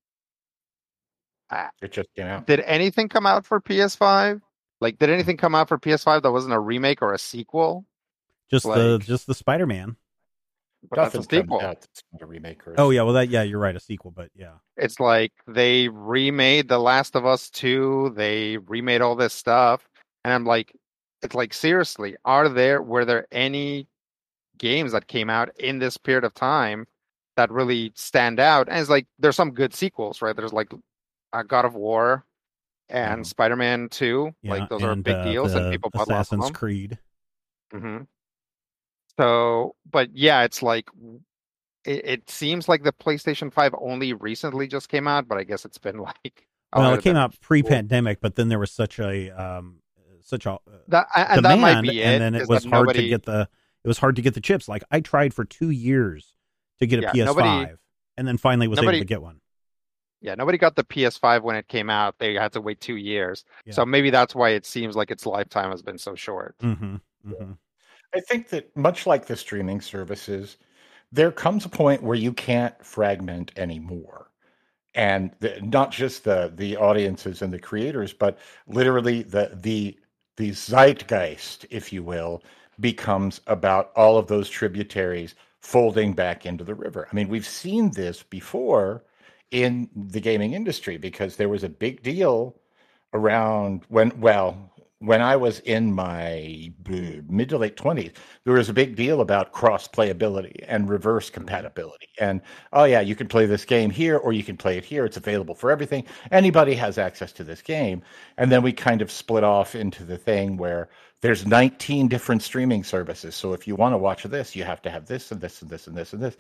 [1.50, 2.46] ah, It just came out.
[2.46, 4.40] did anything come out for PS5?
[4.80, 5.14] Like, did mm.
[5.14, 7.86] anything come out for PS5 that wasn't a remake or a sequel?
[8.50, 9.96] Just the just the Spider Man.
[10.90, 11.60] But that's a sequel.
[11.60, 14.10] out that's not a remake or Oh yeah, well that yeah, you're right, a sequel,
[14.10, 14.54] but yeah.
[14.76, 19.88] It's like they remade The Last of Us 2, they remade all this stuff.
[20.24, 20.74] And I'm like,
[21.24, 23.88] it's like, seriously, are there, were there any
[24.58, 26.86] games that came out in this period of time
[27.36, 28.68] that really stand out?
[28.68, 30.36] And it's like, there's some good sequels, right?
[30.36, 30.72] There's like
[31.32, 32.24] uh, God of War
[32.88, 33.26] and Mhm.
[33.26, 34.34] Spider Man 2.
[34.42, 36.54] Yeah, like, those are big uh, deals, and people bought lots of Assassin's them.
[36.54, 36.98] Creed.
[37.72, 37.98] hmm
[39.18, 40.88] So, but yeah, it's like
[41.84, 45.64] it, it seems like the PlayStation 5 only recently just came out, but I guess
[45.64, 49.80] it's been like Well, it came out pre-pandemic, but then there was such a um
[50.24, 50.58] such a uh,
[50.88, 52.06] that and that demand, might be it.
[52.06, 53.48] and then it is was that hard nobody, to get the
[53.84, 54.66] it was hard to get the chips.
[54.68, 56.34] Like I tried for two years
[56.80, 57.72] to get a Yeah, PS5, nobody-
[58.16, 59.40] and then finally was nobody- able to get one.
[60.20, 62.18] Yeah, nobody got the PS5 when it came out.
[62.18, 63.44] They had to wait two years.
[63.66, 63.74] Yeah.
[63.74, 66.54] So maybe that's why it seems like its lifetime has been so short.
[66.60, 67.52] hmm hmm
[68.14, 70.56] I think that much like the streaming services,
[71.12, 74.30] there comes a point where you can't fragment anymore.
[74.94, 79.98] And the, not just the the audiences and the creators, but literally the the
[80.36, 82.42] the zeitgeist, if you will,
[82.80, 87.08] becomes about all of those tributaries folding back into the river.
[87.10, 89.04] I mean, we've seen this before
[89.50, 92.56] in the gaming industry because there was a big deal
[93.12, 98.12] around when well when I was in my uh, mid to late twenties,
[98.44, 102.08] there was a big deal about cross playability and reverse compatibility.
[102.18, 102.40] And
[102.72, 105.04] oh yeah, you can play this game here or you can play it here.
[105.04, 106.04] It's available for everything.
[106.30, 108.02] Anybody has access to this game.
[108.38, 110.88] And then we kind of split off into the thing where
[111.20, 113.34] there's 19 different streaming services.
[113.34, 115.70] So if you want to watch this, you have to have this and this and
[115.70, 116.36] this and this and this.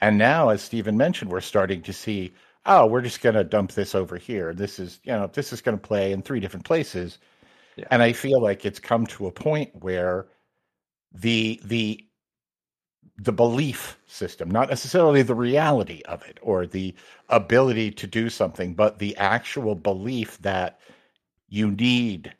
[0.00, 2.32] And now, as Stephen mentioned, we're starting to see,
[2.64, 4.54] oh, we're just going to dump this over here.
[4.54, 7.18] This is, you know, this is going to play in three different places.
[7.76, 7.86] Yeah.
[7.90, 10.26] And I feel like it's come to a point where
[11.12, 12.04] the the
[13.18, 16.94] the belief system, not necessarily the reality of it or the
[17.28, 20.80] ability to do something, but the actual belief that
[21.48, 22.34] you need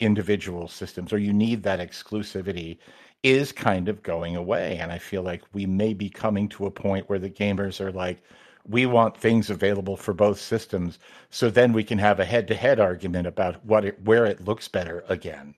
[0.00, 2.78] individual systems or you need that exclusivity
[3.22, 4.78] is kind of going away.
[4.78, 7.92] And I feel like we may be coming to a point where the gamers are
[7.92, 8.22] like,
[8.70, 10.98] we want things available for both systems
[11.30, 15.04] so then we can have a head-to-head argument about what it, where it looks better
[15.08, 15.54] again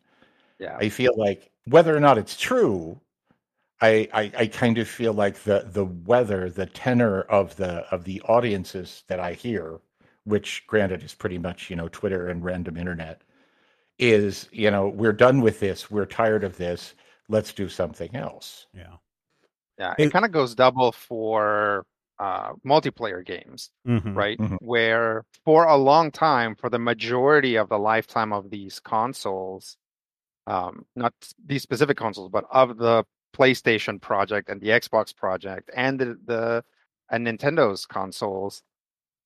[0.59, 0.77] Yeah.
[0.81, 3.01] i feel like whether or not it's true
[3.81, 8.05] I, I i kind of feel like the the weather the tenor of the of
[8.05, 9.81] the audiences that i hear
[10.25, 13.23] which granted is pretty much you know twitter and random internet
[13.99, 16.95] is you know we're done with this we're tired of this
[17.29, 18.97] let's do something else Yeah.
[19.79, 19.95] Yeah.
[19.99, 21.85] It- It kind of goes double for
[22.23, 23.71] uh, multiplayer games.
[23.85, 24.39] hmm right?
[24.39, 24.59] Mhm.
[24.61, 29.77] Where for a long time, for the majority of the lifetime of these consoles,
[30.47, 31.13] um, not
[31.45, 33.05] these specific consoles, but of the
[33.37, 36.65] PlayStation project and the Xbox project and the, the
[37.11, 38.63] and Nintendo's consoles,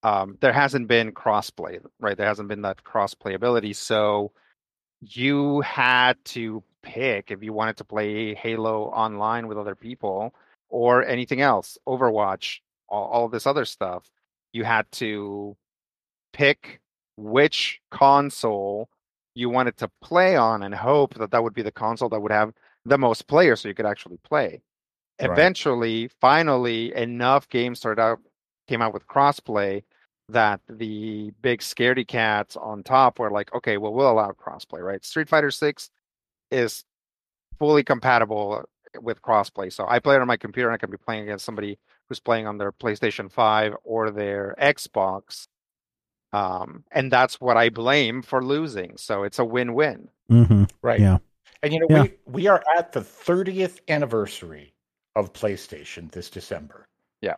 [0.03, 2.17] um, there hasn't been crossplay, right?
[2.17, 3.75] There hasn't been that crossplay ability.
[3.75, 4.33] So
[5.03, 10.33] you had to pick if you wanted to play Halo online with other people
[10.69, 14.11] or anything else, Overwatch, all, all this other stuff.
[14.53, 15.57] You had to
[16.33, 16.81] pick
[17.17, 18.89] which console
[19.35, 22.33] you wanted to play on and hope that that would be the console that would
[22.33, 22.53] have
[22.85, 24.63] the most players so you could actually play.
[25.21, 25.31] Right.
[25.31, 28.19] Eventually, finally, enough games started out
[28.69, 29.83] came out with crossplay
[30.29, 35.05] that the big scaredy cats on top were like, okay, well, we'll allow crossplay, right?
[35.05, 35.91] Street Fighter Six
[36.51, 36.85] is
[37.59, 38.65] fully compatible
[39.01, 39.73] with crossplay.
[39.73, 42.21] So I play it on my computer and I can be playing against somebody who's
[42.21, 45.47] playing on their PlayStation 5 or their Xbox.
[46.33, 48.97] Um, and that's what I blame for losing.
[48.97, 50.09] So it's a win-win.
[50.29, 51.19] hmm right Yeah.
[51.63, 52.03] and you know Yeah.
[52.03, 54.75] we we are at the 30th anniversary
[55.15, 56.89] of playstation this december
[57.23, 57.37] Yeah.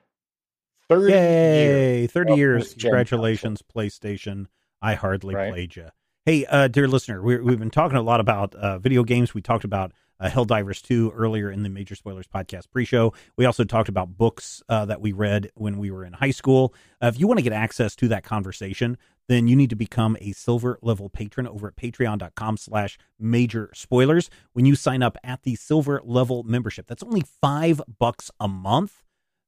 [0.88, 2.06] 30 years Yay!
[2.06, 2.64] Thirty years.
[2.64, 4.46] this gen Congratulations, PlayStation.
[4.80, 5.52] I hardly Right.
[5.52, 5.88] played you.
[6.24, 9.34] Hey, uh, dear listener, we we've been talking a lot about uh, video games.
[9.34, 13.12] We talked about uh, Helldivers 2 earlier in the Major Spoilers podcast pre show.
[13.36, 16.74] We also talked about books uh, that we read when we were in high school.
[17.02, 20.16] Uh, if you want to get access to that conversation, then you need to become
[20.20, 24.30] a silver level patron over at patreon.com slash major spoilers.
[24.54, 29.02] When you sign up at the silver level membership, that's only five bucks a month.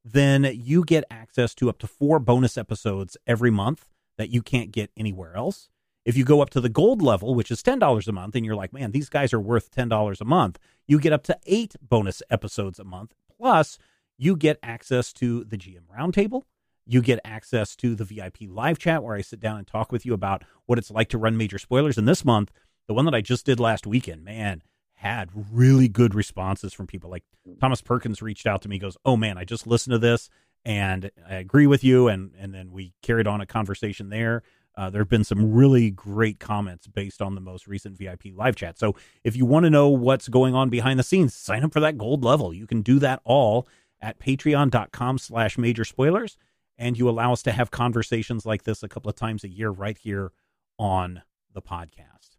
[0.05, 4.71] Then you get access to up to four bonus episodes every month that you can't
[4.71, 5.71] get anywhere else.
[6.11, 8.57] If you go up to the gold level, which is $10 a month, and you're
[8.57, 12.21] like, man, these guys are worth $10 a month, you get up to eight bonus
[12.29, 13.15] episodes a month.
[13.39, 13.79] Plus,
[14.19, 16.43] you get access to the GM Roundtable.
[16.85, 20.05] You get access to the VIP live chat where I sit down and talk with
[20.05, 21.97] you about what it's like to run major spoilers.
[21.97, 22.51] And this month,
[22.89, 27.09] the one that I just did last weekend, man, had really good responses from people.
[27.09, 27.23] Like
[27.61, 30.29] Thomas Perkins reached out to me, goes, "Oh man, I just listened to this
[30.65, 34.43] and I agree with you." And and then we carried on a conversation there.
[34.81, 38.57] Uh, there have been some really great comments based on the most recent VIP live
[38.57, 38.79] chat.
[38.79, 41.81] So if you want to know what's going on behind the scenes, sign up for
[41.81, 42.55] that gold level.
[42.55, 43.69] You can do that all
[44.01, 46.39] at patreon.com slash major spoilers.
[46.79, 49.69] And you allow us to have conversations like this a couple of times a year
[49.69, 50.33] right here
[50.79, 51.21] on
[51.53, 52.39] the podcast.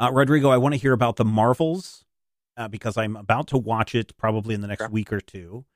[0.00, 2.06] Uh, Rodrigo, I want to hear about the Marvels
[2.56, 4.88] uh, because I'm about to watch it probably in the next Sure.
[4.88, 5.66] week or two.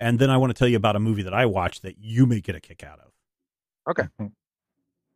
[0.00, 2.26] And then I want to tell you about a movie that I watched that you
[2.26, 3.12] may get a kick out of.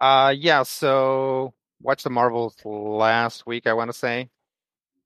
[0.00, 0.62] Uh, yeah.
[0.62, 4.30] So watched the Marvels last week, I want to say,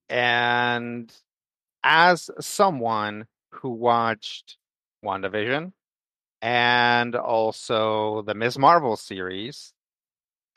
[0.09, 1.13] and
[1.83, 4.57] as someone who watched
[5.05, 5.73] WandaVision
[6.41, 8.59] and also the Ms.
[8.59, 9.73] Marvel series,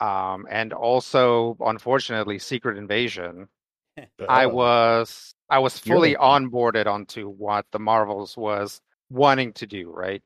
[0.00, 3.48] um, and also unfortunately Secret Invasion,
[4.28, 10.22] I was I was fully onboarded onto what the Marvels was wanting to do, right?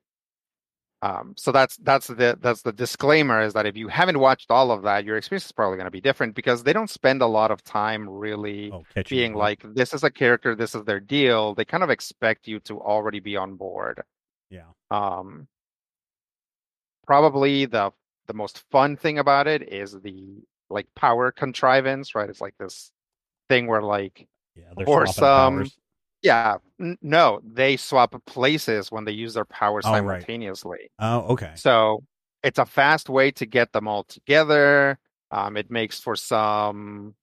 [1.02, 4.70] Um, so that's that's the that's the disclaimer is that if you haven't watched all
[4.70, 7.26] of that, your experience is probably going to be different because they don't spend a
[7.26, 11.54] lot of time really Oh, being like, this is a character, this is their deal.
[11.54, 14.02] They kind of expect you to already be on board.
[14.50, 15.48] yeah, Um,
[17.06, 17.92] probably the
[18.26, 22.28] the most fun thing about it is the like power contrivance, right?
[22.28, 22.92] It's like this
[23.48, 25.76] thing where like yeah, or some- powers.
[26.22, 29.98] Yeah, n- no, they swap places when they use their powers Oh, right.
[29.98, 30.90] simultaneously.
[30.98, 31.52] Oh, okay.
[31.56, 32.04] So
[32.42, 34.98] it's a fast way to get them all together.
[35.30, 37.14] Um, it makes for some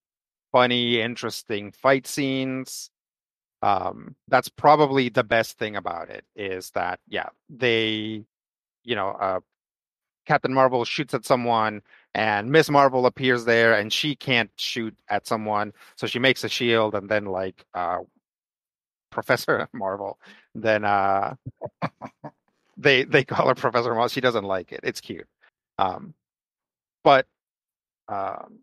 [0.51, 2.89] funny, interesting fight scenes.
[3.61, 8.23] Um, that's probably the best thing about it is that yeah, they,
[8.83, 9.39] you know, uh,
[10.25, 11.81] Captain Marvel shoots at someone,
[12.13, 16.49] and Miss Marvel appears there, and she can't shoot at someone, so she makes a
[16.49, 17.99] shield, and then like uh,
[19.09, 20.19] Professor Marvel,
[20.55, 21.35] then uh,
[22.77, 24.07] they they call her Professor Marvel.
[24.07, 24.81] She doesn't like it.
[24.83, 25.27] It's cute,
[25.77, 26.13] um,
[27.03, 27.25] but
[28.07, 28.59] um,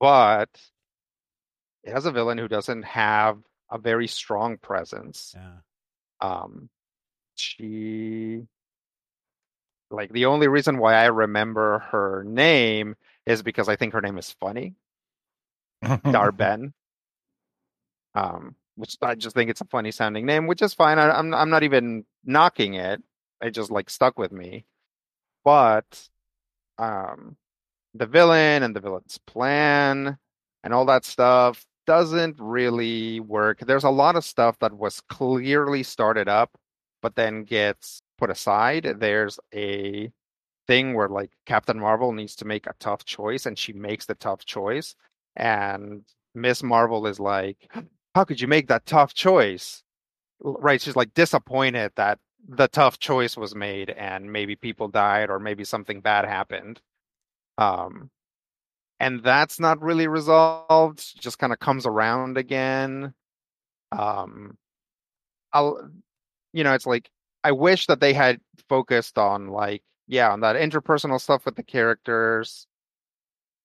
[0.00, 0.50] but
[1.84, 3.38] it has a villain who doesn't have
[3.70, 5.34] a very strong presence.
[5.36, 5.58] Yeah.
[6.20, 6.68] Um,
[7.36, 8.46] she
[9.90, 14.18] like the only reason why I remember her name is because I think her name
[14.18, 14.74] is funny,
[16.10, 16.72] Dar-Benn.
[18.14, 20.98] Um, which I just think it's a funny sounding name, which is fine.
[20.98, 23.02] I, I'm I'm not even knocking it.
[23.42, 24.66] It just like stuck with me.
[25.44, 26.08] But
[26.78, 27.36] um,
[27.94, 30.18] the villain and the villain's plan
[30.64, 33.60] and all that stuff doesn't really work.
[33.60, 36.50] There's a lot of stuff that was clearly started up,
[37.02, 38.96] but then gets put aside.
[38.98, 40.10] There's a
[40.66, 44.16] thing where like Captain Marvel needs to make a tough choice and she makes the
[44.16, 44.96] tough choice.
[45.36, 46.02] And
[46.34, 47.70] Miss Marvel is like,
[48.16, 49.82] How could you make that tough choice?
[50.40, 50.80] Right.
[50.80, 55.64] She's like disappointed that the tough choice was made and maybe people died or maybe
[55.64, 56.80] something bad happened.
[57.58, 58.10] Um
[59.00, 63.12] and that's not really resolved just kind of comes around again
[63.92, 64.56] um
[65.52, 65.90] i'll
[66.54, 67.10] you know it's like
[67.44, 71.62] i wish that they had focused on like yeah on that interpersonal stuff with the
[71.62, 72.66] characters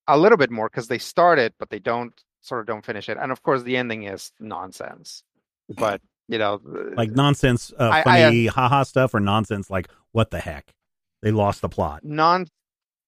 [0.08, 3.08] a little bit more because they start it but they don't sort of don't finish
[3.10, 5.24] it and of course the ending is nonsense
[5.70, 6.60] but you know
[6.96, 10.74] Like nonsense, uh, I- I, uh, funny, haha stuff, or nonsense like what the heck?
[11.22, 12.04] They lost the plot.
[12.04, 12.48] non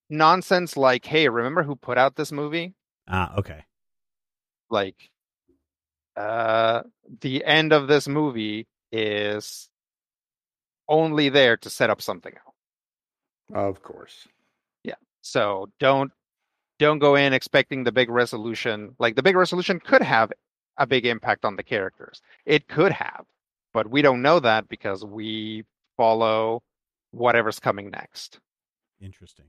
[0.09, 2.73] nonsense like hey remember who put out this movie
[3.07, 3.65] Ah, okay.
[4.69, 5.09] like
[6.15, 6.83] uh
[7.21, 9.67] the end of this movie is
[10.87, 12.55] only there to set up something else
[13.55, 14.27] of course.
[14.83, 14.95] Yeah.
[15.21, 16.11] So don't
[16.83, 20.31] don't go in expecting the big resolution like the big resolution could have
[20.77, 23.25] a big impact on the characters it could have
[23.73, 25.63] but we don't know that because we
[25.97, 26.61] follow
[27.11, 28.39] whatever's coming next
[29.03, 29.45] Interesting.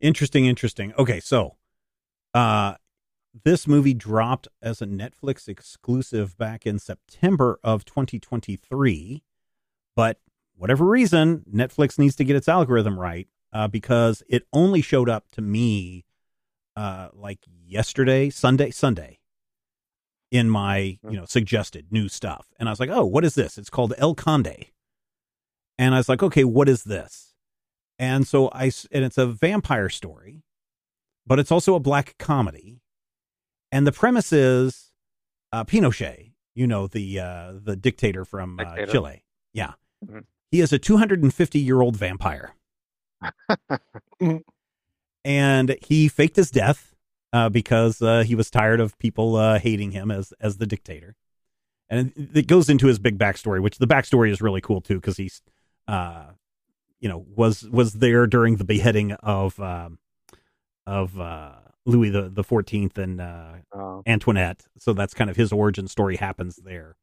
[0.00, 0.92] Interesting, interesting.
[0.98, 1.56] Okay, so
[2.34, 2.74] uh
[3.44, 9.24] this movie dropped as a Netflix exclusive back in September of 2023,
[9.96, 10.20] but
[10.54, 15.24] whatever reason, Netflix needs to get its algorithm right uh, because it only showed up
[15.32, 16.03] to me
[16.76, 19.18] uh, like yesterday, Sunday, Sunday,
[20.30, 23.56] in my you know suggested new stuff, and I was like, oh, what is this?
[23.58, 24.66] It's called El Conde,
[25.78, 27.34] and I was like, okay, what is this?
[27.98, 30.42] And so I and it's a vampire story,
[31.26, 32.80] but it's also a black comedy,
[33.70, 34.90] and the premise is
[35.52, 38.90] uh, Pinochet, you know the uh, the dictator from uh, Dictator.
[38.92, 40.24] Chile, yeah, Mhm.
[40.50, 42.54] he is a 250 year old vampire
[45.24, 46.94] and he faked his death
[47.32, 51.16] uh, because uh, he was tired of people uh, hating him as as the dictator.
[51.90, 55.18] And it, goes into his big backstory, which the backstory is really cool too, because
[55.18, 55.42] he's,
[55.86, 56.24] uh,
[56.98, 59.98] you know, was was there during the beheading of um,
[60.86, 61.52] of uh,
[61.84, 64.02] Louis the the Fourteenth and uh, Oh.
[64.06, 64.66] Antoinette.
[64.78, 66.96] So that's kind of his origin story happens there.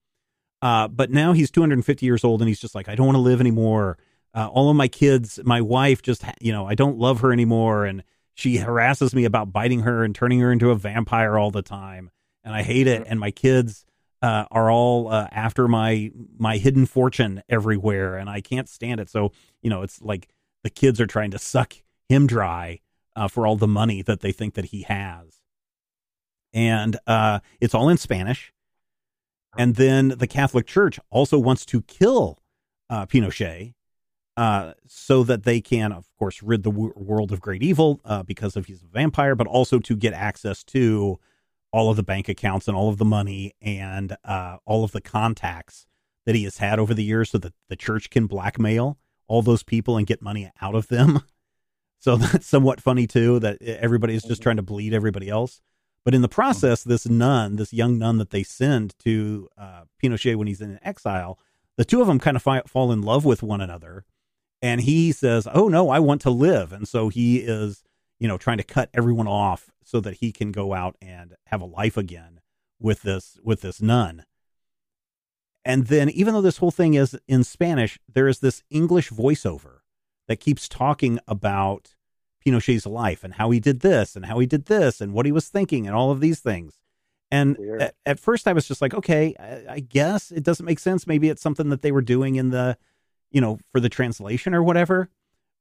[0.62, 3.22] Uh, but now he's 250 years old and he's just like, I don't want to
[3.22, 3.98] live anymore.
[4.34, 7.86] Uh, all of my kids, my wife just, you know, I don't love her anymore.
[7.86, 11.62] And she harasses me about biting her and turning her into a vampire all the
[11.62, 12.12] time.
[12.44, 13.04] And I hate it.
[13.08, 13.86] And my kids
[14.22, 18.18] uh, are all uh, after my, my hidden fortune everywhere.
[18.18, 19.10] And I can't stand it.
[19.10, 20.30] So, you know, it's like
[20.64, 21.74] the kids are trying to suck
[22.08, 22.80] him dry
[23.16, 25.42] uh, for all the money that they think that he has
[26.54, 28.54] and uh, it's all in Spanish.
[29.58, 32.40] And then the Catholic Church also wants to kill
[32.90, 33.74] uh, Pinochet
[34.38, 38.24] uh, so that they can, of course, rid the w- world of great evil uh,
[38.24, 41.20] because of he's a vampire, but also to get access to
[41.72, 45.02] all of the bank accounts and all of the money and uh, all of the
[45.02, 45.86] contacts
[46.26, 49.64] that he has had over the years so that the church can blackmail all those
[49.64, 51.22] people and get money out of them.
[52.02, 55.62] So that's somewhat funny too that everybody is just trying to bleed everybody else.
[56.04, 60.36] But in the process, this nun, this young nun that they send to uh, Pinochet
[60.36, 61.38] when he's in exile,
[61.78, 64.04] the two of them kind of fi- fall in love with one another.
[64.62, 67.84] And he says, "Oh no, I want to live," and so he is,
[68.20, 71.62] you know, trying to cut everyone off so that he can go out and have
[71.62, 72.42] a life again
[72.80, 74.26] with this with this nun.
[75.64, 79.80] And then, even though this whole thing is in Spanish, there is this English voiceover
[80.28, 81.96] that keeps talking about
[82.46, 85.32] Pinochet's life and how he did this and how he did this and what he
[85.32, 86.80] was thinking and all of these things.
[87.30, 90.80] And at, at first, I was just like, okay, I, I guess it doesn't make
[90.80, 91.08] sense.
[91.08, 92.78] Maybe it's something that they were doing in the,
[93.32, 95.10] you know, for the translation or whatever.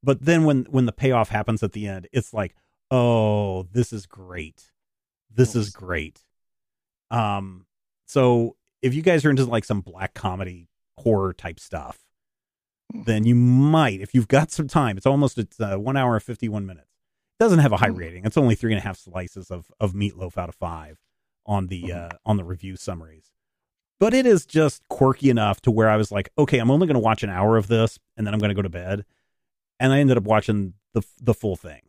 [0.02, 2.54] But then when when the payoff happens at the end, it's like,
[2.90, 4.70] oh, this is great.
[5.32, 6.24] This is great.
[7.10, 7.66] Um,
[8.06, 11.98] so if you guys are into like some black comedy horror type stuff,
[13.04, 16.22] then you might, if you've got some time, it's almost it's uh, one hour and
[16.22, 16.88] fifty one minutes.
[17.38, 17.96] It doesn't have a high Hmm.
[17.96, 18.24] rating.
[18.24, 20.98] It's only three and a half slices of of meatloaf out of five
[21.46, 21.94] on the Mhm.
[21.96, 23.30] uh, on the review summaries.
[24.00, 26.94] But it is just quirky enough to where I was like, okay, I'm only going
[26.94, 29.04] to watch an hour of this, and then I'm going to go to bed.
[29.78, 31.82] And I ended up watching the the full thing.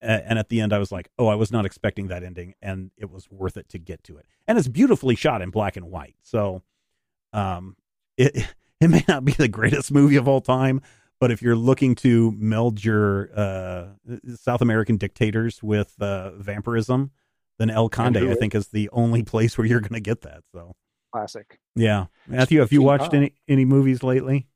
[0.00, 2.92] And at the end, I was like, oh, I was not expecting that ending, and
[2.96, 4.26] it was worth it to get to it.
[4.46, 6.14] And it's beautifully shot in black and white.
[6.22, 6.62] So,
[7.32, 7.76] um,
[8.16, 10.82] it it may not be the greatest movie of all time,
[11.18, 13.86] but if you're looking to meld your uh,
[14.36, 17.10] South American dictators with uh, vampirism,
[17.58, 20.44] then El Conde, I think, is the only place where you're going to get that.
[20.52, 20.76] So,
[21.12, 21.58] Classic.
[21.74, 24.46] yeah, Matthew, have you watched any any movies lately?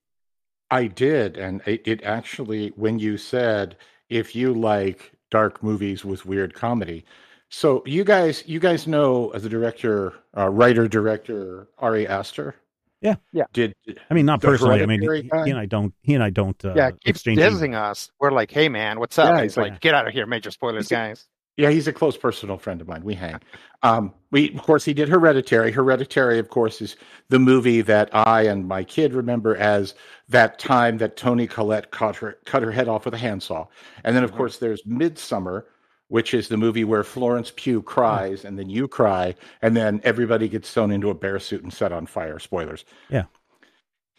[0.70, 3.76] I did, and it, it actually, when you said
[4.08, 7.04] if you like dark movies with weird comedy,
[7.50, 12.54] so you guys, you guys know uh, the director, uh, writer director Ari Aster.
[13.02, 13.16] Yeah.
[13.32, 13.44] Yeah.
[13.52, 13.74] Did
[14.08, 14.80] I mean, not personally.
[14.80, 15.92] I mean, he, he and I don't.
[16.02, 16.64] He and I don't.
[16.64, 18.10] Uh, yeah, keep exchange dizzing us.
[18.20, 19.34] We're like, hey man, what's up?
[19.34, 21.26] Yeah, He's he's like, like- get out of here, major spoilers, guys.
[21.56, 23.04] Yeah, he's a close personal friend of mine.
[23.04, 23.38] We hang.
[23.82, 25.70] Um, we, of course, he did Hereditary.
[25.70, 26.96] Hereditary, of course, is
[27.28, 29.94] the movie that I and my kid remember as
[30.30, 33.66] that time that Toni Collette cut her cut her head off with a handsaw.
[34.02, 34.36] And then, of Mhm.
[34.36, 35.64] course, there's Midsommar,
[36.08, 40.48] which is the movie where Florence Pugh cries, and then you cry, and then everybody
[40.48, 42.38] gets thrown into a bear suit and set on fire.
[42.38, 42.86] Spoilers.
[43.10, 43.24] Yeah.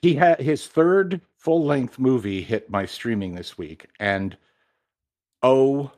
[0.03, 4.38] He had his third full length movie hit my streaming this week, and
[5.41, 5.91] oh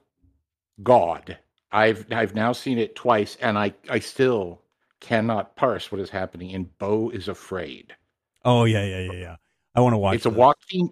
[0.84, 1.38] God.
[1.72, 4.62] I've I've now seen it twice and I, I still
[5.02, 7.96] cannot parse what is happening And Beau is Afraid.
[8.44, 9.36] Oh yeah, yeah, yeah, yeah.
[9.76, 10.16] I want to watch.
[10.16, 10.38] it's a this.
[10.38, 10.90] Joaquin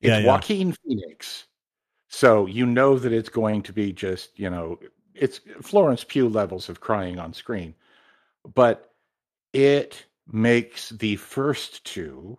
[0.00, 0.26] it's Yeah, yeah.
[0.26, 1.46] Joaquin Phoenix.
[2.08, 4.78] So you know that it's going to be just, you know,
[5.14, 7.74] it's Florence Pugh levels of crying on screen.
[8.54, 8.92] But
[9.52, 12.38] it makes the first two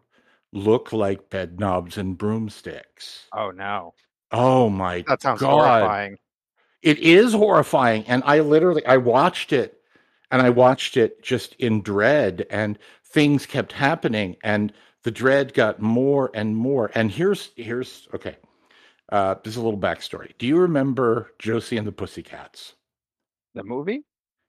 [0.53, 3.25] look like bed knobs and broomsticks.
[3.33, 3.93] Oh no,
[4.31, 5.79] Oh my that sounds God.
[5.81, 6.17] horrifying.
[6.81, 9.81] It is horrifying, and I literally I watched it,
[10.31, 14.73] and I watched it just in dread, and things kept happening, and
[15.03, 16.91] the dread got more and more.
[16.95, 18.37] And here's here's okay.
[19.09, 20.37] Uh, this is a little backstory.
[20.37, 22.73] Do you remember Josie and the Pussycats?
[23.55, 24.03] The movie?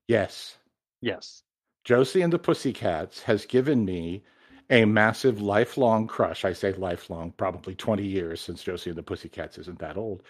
[0.09, 0.59] Yes.
[1.01, 1.43] Yes.
[1.85, 4.25] Josie and the Pussycats has given me
[4.71, 6.45] a massive lifelong crush.
[6.45, 10.23] I say lifelong, probably 20 years since Josie and the Pussycats isn't that old.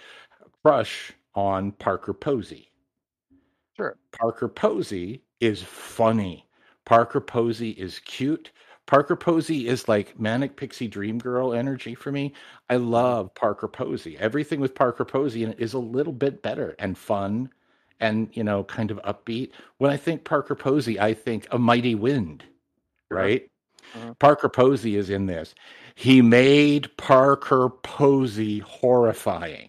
[0.64, 2.68] Crush on Parker Posey.
[3.76, 3.96] Sure.
[4.10, 6.44] Parker Posey is funny.
[6.84, 8.50] Parker Posey is cute.
[8.86, 12.32] Parker Posey is like manic pixie dream girl energy for me.
[12.68, 14.18] I love Parker Posey.
[14.18, 17.50] Everything with Parker Posey in it is a little bit better and fun
[18.00, 19.52] and, you know, kind of upbeat.
[19.76, 22.42] When I think Parker Posey, I think a mighty wind,
[23.12, 23.48] right?
[23.94, 24.14] Uh-huh.
[24.18, 25.54] Parker Posey is in this.
[25.94, 29.68] He made Parker Posey horrifying.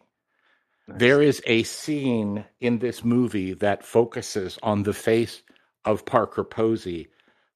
[0.89, 0.97] Nice.
[0.99, 5.43] There is a scene in this movie that focuses on the face
[5.85, 7.07] of Parker Posey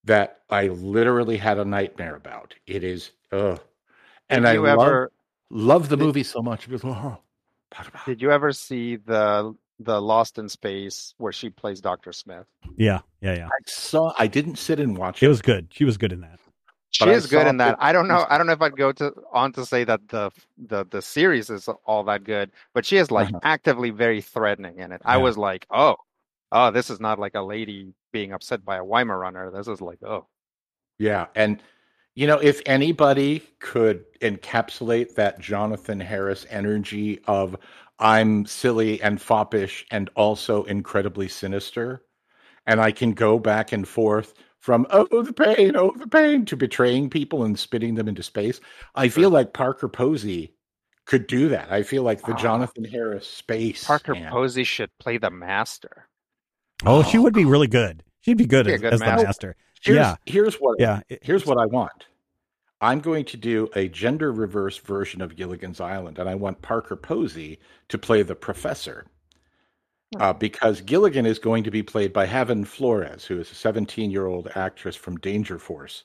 [0.04, 2.54] that I literally had a nightmare about.
[2.68, 3.60] It is, ugh.
[4.30, 5.12] And I love, ever
[5.50, 6.68] love the did- movie so much
[8.06, 12.14] did you ever see the the Lost in Space where she plays Dr.
[12.14, 12.46] Smith?
[12.78, 13.48] Yeah, yeah, yeah.
[13.48, 15.30] I saw, I didn't sit and watch It it.
[15.30, 15.70] was good.
[15.72, 16.40] She was good in that.
[16.94, 17.78] She But is good in that.
[17.80, 18.26] I don't know.
[18.30, 21.52] I don't know if I'd go to on to say that the the the series
[21.52, 23.41] is all that good, but she is like Uh-huh.
[23.44, 25.02] actively very threatening in it.
[25.06, 25.98] I was like, oh,
[26.54, 29.54] oh, this is not like a lady being upset by a Weimaraner.
[29.54, 30.28] This is like, oh,
[31.00, 31.28] Yeah.
[31.36, 31.62] And,
[32.16, 37.56] you know, if anybody could encapsulate that Jonathan Harris energy of
[38.00, 42.04] I'm silly and foppish and also incredibly sinister,
[42.68, 44.34] and I can go back and forth
[44.64, 48.61] from, oh, the pain, oh, the pain, to betraying people and spitting them into space,
[48.95, 50.53] I feel like Parker Posey
[51.03, 51.70] could do that.
[51.70, 52.38] I feel like the Ah.
[52.38, 53.84] Jonathan Harris space.
[53.84, 54.32] Parker man.
[54.32, 56.07] Posey should play the Master.
[56.86, 58.03] Oh, she Oh, would be really good.
[58.22, 59.26] She'd be good Be a as, good as the master.
[59.26, 59.55] master.
[59.82, 60.16] Here's, Yeah.
[60.26, 61.01] here's what Yeah.
[61.22, 62.05] Here's what I want.
[62.80, 66.95] I'm going to do a gender reverse version of Gilligan's Island, and I want Parker
[66.95, 67.59] Posey
[67.89, 69.07] to play the professor.
[70.20, 74.11] Uh, because Gilligan is going to be played by Havan Flores, who is a 17
[74.11, 76.03] year old actress from Danger Force,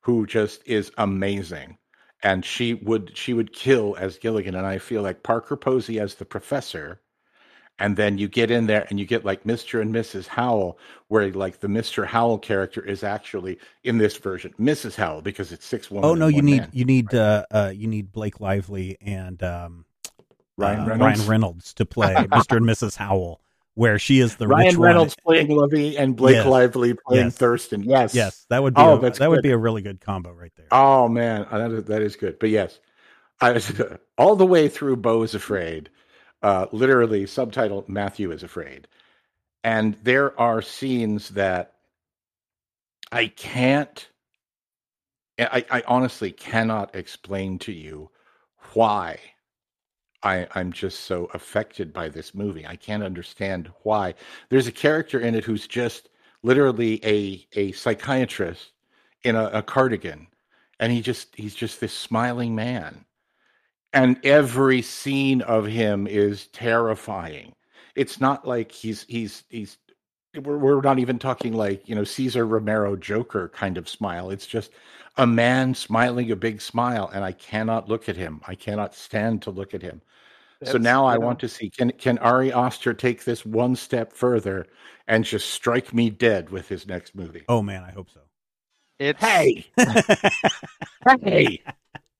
[0.00, 1.78] who just is amazing.
[2.22, 6.16] And she would she would kill as Gilligan, and I feel like Parker Posey as
[6.16, 7.00] the professor,
[7.78, 9.80] and then you get in there and you get like Mr.
[9.80, 10.26] and Mrs.
[10.26, 10.78] Howell,
[11.08, 12.04] where like the Mr.
[12.04, 14.96] Howell character is actually in this version Mrs.
[14.96, 16.08] Howell because it's six women.
[16.08, 16.70] Oh no, you need man.
[16.74, 19.86] you need uh, uh you need Blake Lively and um
[20.60, 21.18] Ryan uh, Reynolds.
[21.18, 22.56] Ryan Reynolds to play Mr.
[22.56, 22.96] and Mrs.
[22.96, 23.40] Howell,
[23.74, 26.46] where she is the Ryan rich Reynolds playing Lovey and Blake Yes.
[26.46, 27.36] Lively playing Yes.
[27.36, 27.82] Thurston.
[27.82, 28.14] Yes.
[28.14, 30.52] Yes, that would be Oh, a, that's that would be a really good combo right
[30.56, 30.66] there.
[30.70, 32.38] Oh man, uh, that is, that is good.
[32.38, 32.78] But yes,
[33.40, 33.72] I was
[34.18, 34.96] all the way through.
[34.96, 35.90] Beau is afraid.
[36.42, 38.88] Uh, literally, subtitle Matthew is afraid,
[39.62, 41.74] and there are scenes that
[43.12, 44.08] I can't.
[45.38, 48.10] I, I honestly cannot explain to you
[48.74, 49.18] why
[50.22, 52.66] I, I'm just so affected by this movie.
[52.66, 54.14] I can't understand why.
[54.50, 56.10] There's a character in it who's just
[56.42, 58.72] literally a a psychiatrist
[59.24, 60.26] in a, a cardigan,
[60.78, 63.04] and he just he's just this smiling man,
[63.92, 67.54] and every scene of him is terrifying.
[67.96, 69.78] It's not like he's he's he's
[70.34, 74.30] we're, we're not even talking like you know Cesar Romero Joker kind of smile.
[74.30, 74.70] It's just
[75.16, 78.40] a man smiling a big smile, and I cannot look at him.
[78.46, 80.02] I cannot stand to look at him.
[80.64, 84.12] so now I know, want to see can can Ari Aster take this one step
[84.12, 84.66] further
[85.08, 87.42] and just strike me dead with his next movie?
[87.48, 88.20] Oh man, I hope so.
[88.98, 89.66] It's Hey,
[91.22, 91.62] hey!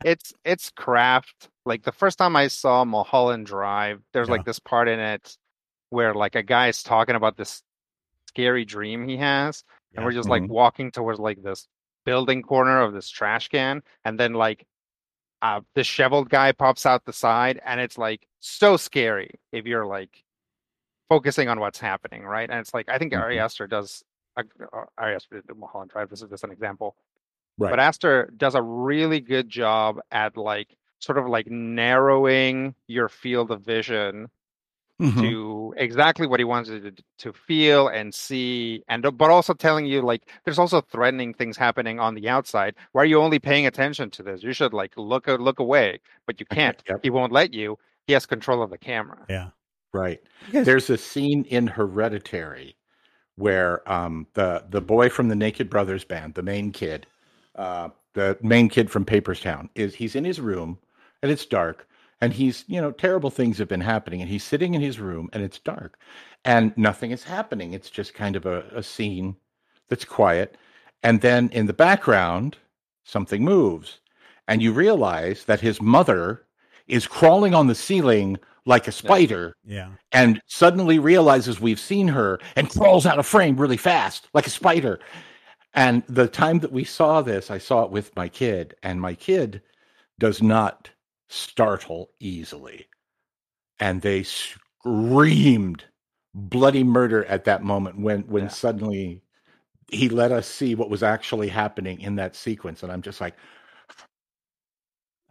[0.02, 1.48] it's it's craft.
[1.66, 4.32] Like the first time I saw Mulholland Drive, there's Yeah.
[4.32, 5.36] like this part in it
[5.90, 7.62] where like a guy is talking about this
[8.30, 9.64] scary dream he has,
[9.94, 10.48] and we're just like Mhm.
[10.48, 11.66] walking towards like this
[12.06, 14.64] building corner of this trash can, and then like
[15.42, 20.22] uh disheveled guy pops out the side, and it's like so scary if you're like
[21.08, 22.48] focusing on what's happening, right?
[22.50, 23.44] And it's like I think Ari Mhm.
[23.44, 24.04] Aster does.
[24.36, 24.44] Uh,
[24.96, 26.08] Ari Aster did the Mulholland Drive.
[26.08, 26.96] This is just an example
[27.58, 27.70] Right.
[27.70, 33.50] but Aster does a really good job at like sort of like narrowing your field
[33.50, 34.30] of vision
[35.00, 35.20] Mhm.
[35.20, 39.86] to exactly what he wants you to, to feel and see and but also telling
[39.86, 43.66] you like there's also threatening things happening on the outside why are you only paying
[43.66, 47.00] attention to this you should like look look away but you can't Yep.
[47.02, 49.48] he won't let you he has control of the camera Yeah.
[49.92, 50.20] Right.
[50.46, 52.76] You guys- There's a scene in Hereditary
[53.36, 57.06] where um, the the boy from the Naked Brothers band, the main kid,
[57.56, 60.78] uh, the main kid from Paper Towns, is he's in his room
[61.22, 61.88] and it's dark
[62.20, 65.28] and he's you know terrible things have been happening and he's sitting in his room
[65.32, 65.98] and it's dark
[66.44, 67.72] and nothing is happening.
[67.74, 69.36] It's just kind of a, a scene
[69.88, 70.56] that's quiet
[71.02, 72.56] and then in the background
[73.04, 74.00] something moves
[74.48, 76.44] and you realize that his mother
[76.88, 79.90] is crawling on the ceiling like a spider Yeah.
[80.12, 84.50] and suddenly realizes we've seen her and crawls out of frame really fast like a
[84.50, 85.00] spider.
[85.74, 89.14] And the time that we saw this i saw it with my kid and my
[89.14, 89.62] kid
[90.18, 90.90] does not
[91.32, 92.88] startle easily
[93.78, 95.84] and they screamed
[96.34, 98.48] bloody murder at that moment when when Yeah.
[98.48, 99.22] suddenly
[99.90, 103.34] he let us see what was actually happening in that sequence and i'm just like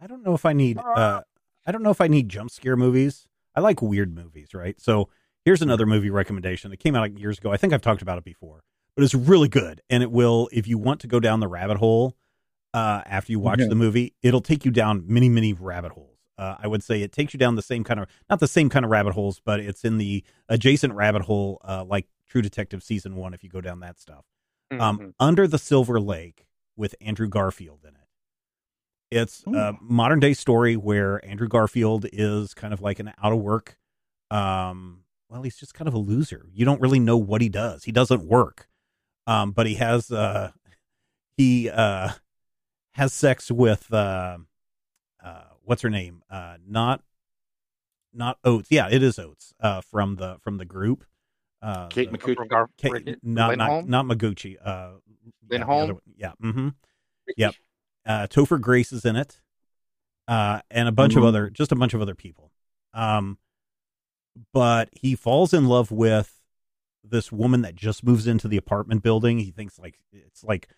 [0.00, 1.20] I don't know if I need uh
[1.66, 3.26] I don't know if I need jump scare movies.
[3.54, 4.80] I like weird movies, right?
[4.80, 5.10] So
[5.44, 6.70] here's another movie recommendation.
[6.70, 7.52] that came out like years ago.
[7.52, 8.62] I think I've talked about it before,
[8.94, 9.82] but it's really good.
[9.90, 12.16] And it will, if you want to go down the rabbit hole
[12.74, 13.66] uh, after you watch Yeah.
[13.68, 16.06] the movie, it'll take you down many, many rabbit holes.
[16.38, 18.68] Uh, I would say it takes you down the same kind of, not the same
[18.70, 22.82] kind of rabbit holes, but it's in the adjacent rabbit hole, uh, like True Detective
[22.82, 23.34] season one.
[23.34, 24.24] If you go down that stuff,
[24.72, 25.14] um, Mhm.
[25.20, 26.46] Under the Silver Lake
[26.76, 27.96] with Andrew Garfield in it.
[29.10, 33.40] It's a modern day story where Andrew Garfield is kind of like an out of
[33.40, 33.76] work.
[34.30, 36.46] Um, well, he's just kind of a loser.
[36.52, 37.84] You don't really know what he does.
[37.84, 38.68] He doesn't work.
[39.26, 40.52] Um, but he has uh,
[41.36, 42.10] he uh,
[42.92, 44.38] has sex with uh,
[45.24, 46.22] uh, what's her name?
[46.30, 47.02] Uh, not
[48.12, 48.68] not Oates.
[48.70, 49.54] Yeah, it is Oates.
[49.60, 51.04] Uh, from the from the group.
[51.62, 52.46] Uh, Kate the-.
[52.48, 54.56] Gar- Kate- not not not Micucci.
[54.64, 54.92] Uh,
[55.50, 55.82] yeah, Lindhome?
[55.82, 56.02] other one.
[56.16, 56.32] Yeah.
[56.42, 56.68] Mm-hmm.
[57.36, 57.54] Yep.
[58.06, 59.40] Uh, Topher Grace is in it,
[60.26, 61.26] uh, and a bunch of Mhm.
[61.26, 62.50] other, just a bunch of other people.
[62.94, 63.38] Um,
[64.52, 66.40] but he falls in love with
[67.04, 69.38] this woman that just moves into the apartment building.
[69.40, 70.68] He thinks like it's like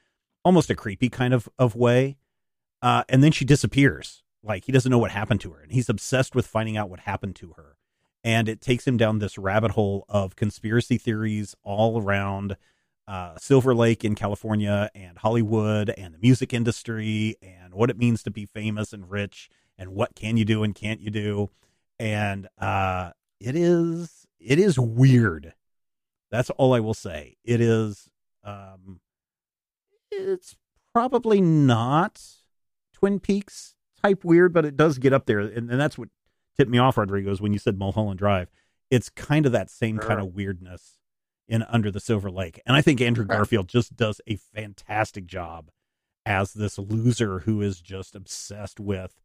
[0.45, 2.16] almost a creepy kind of of way,
[2.80, 4.22] uh, and then she disappears.
[4.43, 7.01] Like he doesn't know what happened to her, and he's obsessed with finding out what
[7.01, 7.76] happened to her.
[8.24, 12.57] And it takes him down this rabbit hole of conspiracy theories all around
[13.09, 18.22] uh, Silver Lake in California and Hollywood and the music industry and what it means
[18.22, 21.51] to be famous and rich and what can you do and can't you do.
[21.99, 25.55] And uh, it is it is weird.
[26.30, 27.36] That's all I will say.
[27.45, 28.09] It is
[28.45, 29.01] um,
[30.12, 30.56] it's
[30.94, 32.22] probably not
[32.92, 36.08] Twin Peaks type weird, but it does get up there, and, and that's what
[36.56, 38.50] tipped me off, Rodrigo, is when you said Mulholland Drive.
[38.90, 40.98] It's kind of that same kind of weirdness
[41.48, 43.24] in Under the Silver Lake, and I think Andrew.
[43.24, 45.70] Garfield just does a fantastic job
[46.24, 49.20] as this loser who is just obsessed with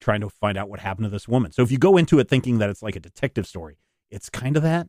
[0.00, 1.52] trying to find out what happened to this woman.
[1.52, 3.78] So if you go into it thinking that it's like a detective story,
[4.10, 4.88] it's kind of that,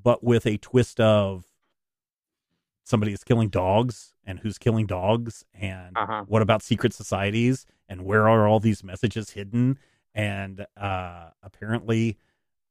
[0.00, 1.44] but with a twist of
[2.84, 6.24] somebody is killing dogs and who's killing dogs and Uh-huh.
[6.26, 9.78] what about secret societies and where are all these messages hidden
[10.14, 12.16] and uh apparently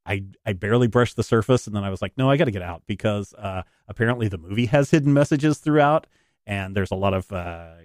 [0.05, 2.51] I I barely brushed the surface and then I was like no I got to
[2.51, 6.07] get out because uh apparently the movie has hidden messages throughout
[6.45, 7.75] and there's a lot of uh, uh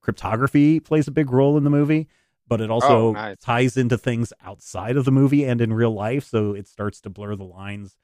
[0.00, 2.08] cryptography plays a big role in the movie
[2.46, 3.36] but it also Oh, nice.
[3.40, 7.10] ties into things outside of the movie and in real life so it starts to
[7.10, 7.96] blur the lines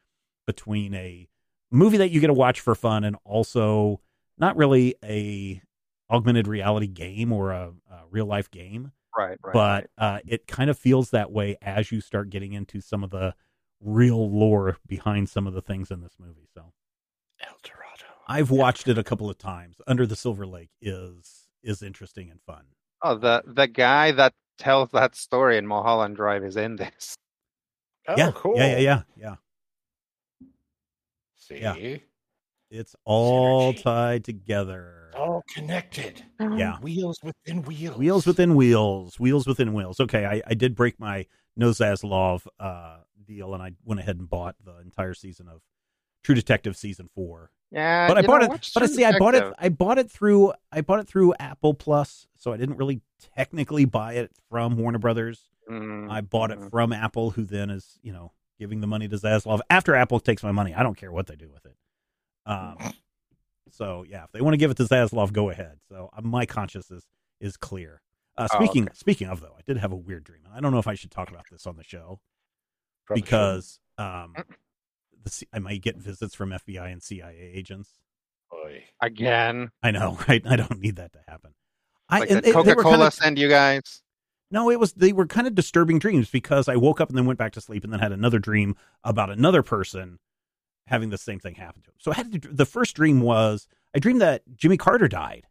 [0.46, 1.28] between a
[1.70, 4.00] movie that you get to watch for fun and also
[4.38, 5.60] not really a
[6.10, 9.52] augmented reality game or a, a real life game Right, right.
[9.52, 13.10] but uh, it kind of feels that way as you start getting into some of
[13.10, 13.34] the
[13.80, 16.72] real lore behind some of the things in this movie so
[17.42, 18.04] El Dorado.
[18.28, 22.40] i've watched it a couple of times under the silver lake is is interesting and
[22.42, 22.64] fun
[23.02, 27.16] oh, the the guy that tells that story in Mulholland Drive is in this.
[28.06, 28.54] Oh, yeah cool.
[28.56, 29.34] yeah yeah yeah yeah
[31.50, 31.96] See, Yeah.
[32.70, 33.82] it's all Synergy.
[33.82, 36.24] tied together It's all connected.
[36.40, 37.96] yeah Wheels within wheels.
[37.98, 39.98] Wheels within wheels, wheels within wheels.
[40.00, 41.26] Okay, I, I did break my
[41.56, 45.60] no Zaslav uh, deal, and I went ahead and bought the entire season of
[46.22, 47.50] True Detective season four.
[47.72, 48.70] Yeah, But I bought know, it.
[48.74, 49.52] But I True see, I bought it.
[49.58, 50.52] I bought it through.
[50.70, 53.00] I bought it through Apple Plus, so I didn't really
[53.36, 55.50] technically buy it from Warner Brothers.
[55.70, 56.70] Mm, I bought it mm.
[56.70, 60.44] from Apple, who then is you know giving the money to Zaslav after Apple takes
[60.44, 60.72] my money.
[60.74, 61.74] I don't care what they do with it.
[62.46, 62.76] Um,
[63.72, 65.78] so yeah, if they want to give it to Zaslav, go ahead.
[65.88, 67.04] So uh, my conscience is
[67.40, 68.02] is clear.
[68.36, 68.92] Uh, Oh, speaking okay.
[68.94, 70.94] speaking of though, I did have a weird dream, and I don't know if I
[70.94, 72.20] should talk about this on the show
[73.06, 74.44] Probably because um, Mm.
[75.24, 77.90] the, C- I might get visits from FBI and CIA agents.
[78.52, 78.84] Oy.
[79.00, 79.70] again.
[79.82, 80.42] I know, right?
[80.46, 81.54] I don't need that to happen.
[82.08, 84.02] I Like and did they- they were Coca Cola kinda- send you guys?
[84.50, 87.26] No, it was they were kind of disturbing dreams because I woke up and then
[87.26, 88.74] went back to sleep and then had another dream
[89.04, 90.18] about another person
[90.86, 91.94] having the same thing happen to him.
[91.98, 95.46] So I had to, the first dream was I dreamed that Jimmy Carter died,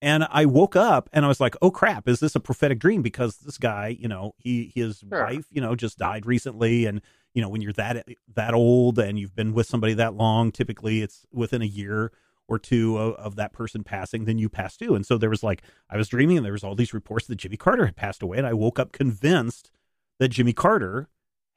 [0.00, 3.02] And I woke up and I was like, "Oh crap, is this a prophetic dream
[3.02, 5.24] because this guy, you know, he his Sure.
[5.24, 7.00] wife, you know, just died recently and
[7.34, 11.00] you know, when you're that that old and you've been with somebody that long, typically
[11.02, 12.10] it's within a year
[12.52, 14.94] or two of, of that person passing, then you pass too.
[14.94, 17.36] And so there was like I was dreaming and there was all these reports that
[17.36, 19.70] Jimmy Carter had passed away and I woke up convinced
[20.18, 21.08] that Jimmy Carter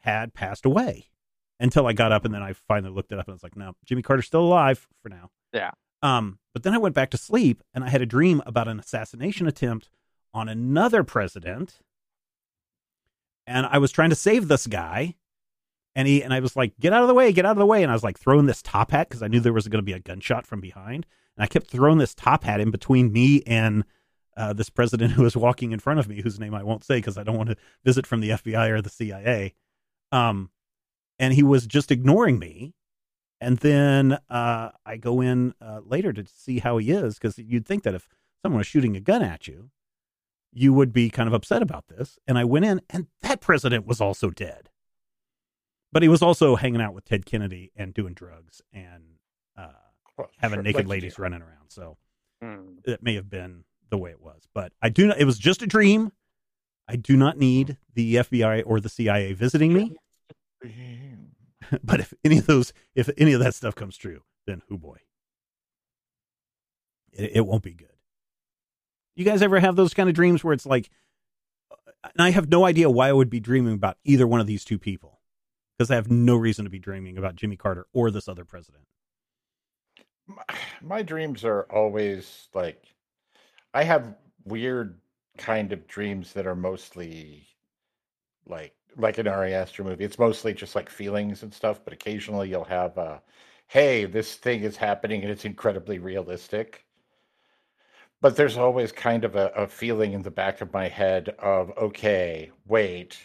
[0.02, 1.10] had passed away
[1.60, 3.56] until I got up and then I finally looked it up and I was like,
[3.56, 5.30] no, Jimmy Carter's still alive for now.
[5.54, 5.72] Yeah.
[6.02, 8.80] Um, but then I went back to sleep and I had a dream about an
[8.80, 9.90] assassination attempt
[10.34, 11.80] on another president.
[13.48, 15.16] And I was trying to save this guy.
[15.96, 17.66] And he and I was like, get out of the way, get out of the
[17.66, 17.82] way.
[17.82, 19.84] And I was like throwing this top hat because I knew there was going to
[19.84, 21.06] be a gunshot from behind.
[21.38, 23.86] And I kept throwing this top hat in between me and
[24.36, 26.98] uh, this president who was walking in front of me, whose name I won't say
[26.98, 29.54] because I don't want to visit from the FBI or the CIA.
[30.12, 30.50] Um,
[31.18, 32.74] and he was just ignoring me.
[33.42, 37.66] And then uh, I go in uh, later to see how he is because you'd
[37.66, 38.08] think that if
[38.42, 39.70] someone was shooting a gun at you,
[40.52, 42.18] you would be kind of upset about this.
[42.28, 44.70] And I went in, and that president was also dead.
[45.96, 49.02] But he was also hanging out with Ted Kennedy and doing drugs and
[49.58, 49.70] uh,
[50.18, 51.70] Well, having sure, naked ladies running around.
[51.70, 51.96] So
[52.42, 52.80] Hmm.
[52.84, 54.46] that may have been the way it was.
[54.54, 56.12] But I do not, it was just a dream.
[56.86, 59.96] I do not need the FBI or the CIA visiting me.
[61.82, 64.98] but if any of those, if any of that stuff comes true, then who boy,
[67.14, 67.88] it, it won't be good.
[69.16, 70.90] You guys ever have those kind of dreams where it's like,
[72.04, 74.66] and I have no idea why I would be dreaming about either one of these
[74.66, 75.22] two people
[75.78, 78.84] because I have no reason to be dreaming about Jimmy Carter or this other president.
[80.82, 82.84] my, dreams are always like
[83.74, 84.16] I have
[84.46, 85.00] weird
[85.38, 87.48] kind of dreams that are mostly
[88.48, 90.06] like like an Ari Aster movie.
[90.06, 93.22] It's mostly just like feelings and stuff, but occasionally you'll have a
[93.68, 96.86] hey, this thing is happening and it's incredibly realistic.
[98.22, 101.72] But there's always kind of a, a feeling in the back of my head of
[101.78, 103.18] okay, wait,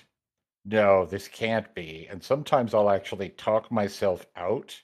[0.65, 2.07] no, this can't be.
[2.09, 4.83] And sometimes I'll actually talk myself out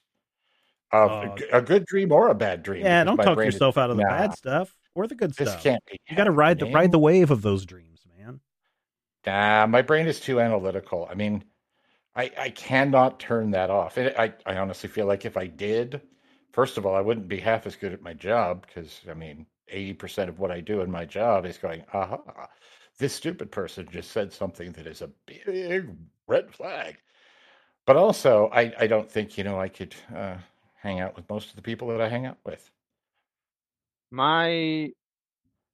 [0.92, 1.38] of a Oh.
[1.62, 2.88] good dream or a bad dream.
[2.88, 5.34] Yeah, don't talk brain is yourself out of the "Nah, bad stuff or the good
[5.38, 5.56] This stuff.
[5.56, 5.98] can't be.
[6.08, 8.40] You got to ride the ride the wave of those dreams, man.
[9.26, 11.06] Nah, my brain is too analytical.
[11.10, 11.44] I mean,
[12.16, 13.96] I I cannot turn that off.
[13.98, 16.02] And I I honestly feel like if I did,
[16.52, 19.46] first of all, I wouldn't be half as good at my job because I mean,
[19.68, 22.48] eighty percent of what I do in my job is going, aha,
[22.98, 25.88] this stupid person just said something that is a big
[26.26, 26.96] red flag.
[27.86, 30.36] But also, I I don't think you know I could uh,
[30.74, 32.70] hang out with most of the people that I hang out with.
[34.10, 34.90] My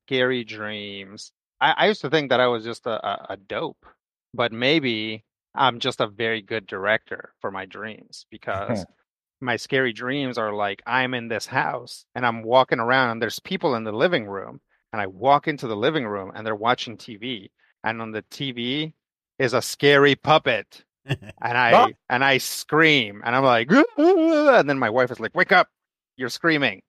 [0.06, 1.32] scary dreams.
[1.60, 3.86] I, I used to think that I was just a, a, a dope,
[4.34, 8.84] but maybe I'm just a very good director for my dreams because
[9.40, 13.40] my scary dreams are like I'm in this house and I'm walking around and there's
[13.40, 14.60] people in the living room
[14.92, 17.50] and I walk into the living room and they're watching TV
[17.84, 18.92] and on the TV
[19.38, 24.90] is a scary puppet and I and I scream and I'm like and then my
[24.90, 25.68] wife is like wake up
[26.16, 26.82] you're screaming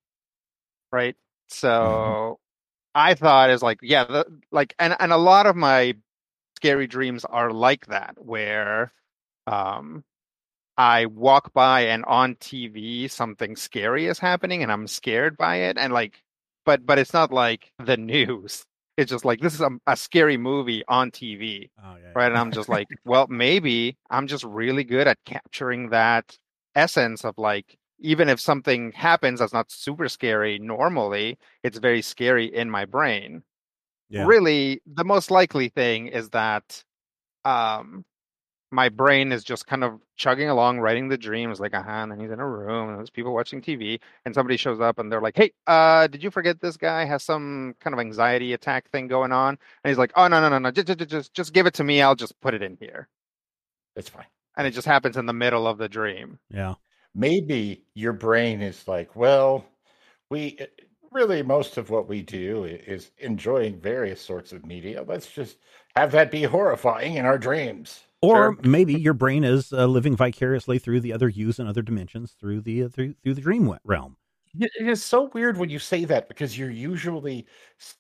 [0.92, 1.16] right?
[1.48, 2.40] So
[2.96, 5.96] I thought is like yeah the, like and and a lot of my
[6.58, 8.94] scary dreams are like that where
[9.48, 10.04] um
[10.78, 15.78] I walk by and on TV something scary is happening and I'm scared by it
[15.78, 16.24] and like
[16.66, 18.64] but but it's not like the news.
[18.96, 22.28] It's just like this is a, a scary movie on TV Oh yeah, right?
[22.28, 26.38] And i'm just like well maybe i'm just really good at capturing that
[26.76, 32.46] essence of like even if something happens that's not super scary normally it's very scary
[32.46, 33.42] in my brain.
[34.10, 34.26] Yeah.
[34.28, 36.84] really the most likely thing is that
[37.46, 38.06] um
[38.74, 42.20] my brain is just kind of chugging along writing the dreams like uh-huh and then
[42.20, 45.22] he's in a room and there's people watching tv and somebody shows up and they're
[45.22, 49.08] like hey uh did you forget this guy has some kind of anxiety attack thing
[49.08, 51.66] going on and he's like oh no no no no just just just, just give
[51.66, 53.08] it to me i'll just put it in here
[53.96, 54.26] It's fine.
[54.58, 56.76] and it just happens in the middle of the dream yeah.
[57.16, 59.66] maybe your brain is like, well,
[60.30, 60.66] we eh,
[61.12, 65.04] really most of what we do is enjoying various sorts of media.
[65.08, 65.58] Let's just
[65.96, 68.02] have that be horrifying in our dreams.
[68.24, 68.58] Or Sure.
[68.64, 72.62] maybe your brain is uh, living vicariously through the other yous and other dimensions through
[72.62, 74.16] the uh, through through the dream realm.
[74.58, 77.46] It is so weird when you say that because you're usually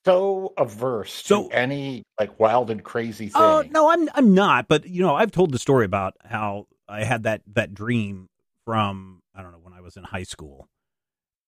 [0.06, 3.42] so averse So- to any like wild and crazy thing.
[3.42, 4.68] Oh no, I'm I'm not.
[4.68, 8.28] But you know, I've told the story about how I had that that dream
[8.66, 10.70] from I don't know when I was in high school,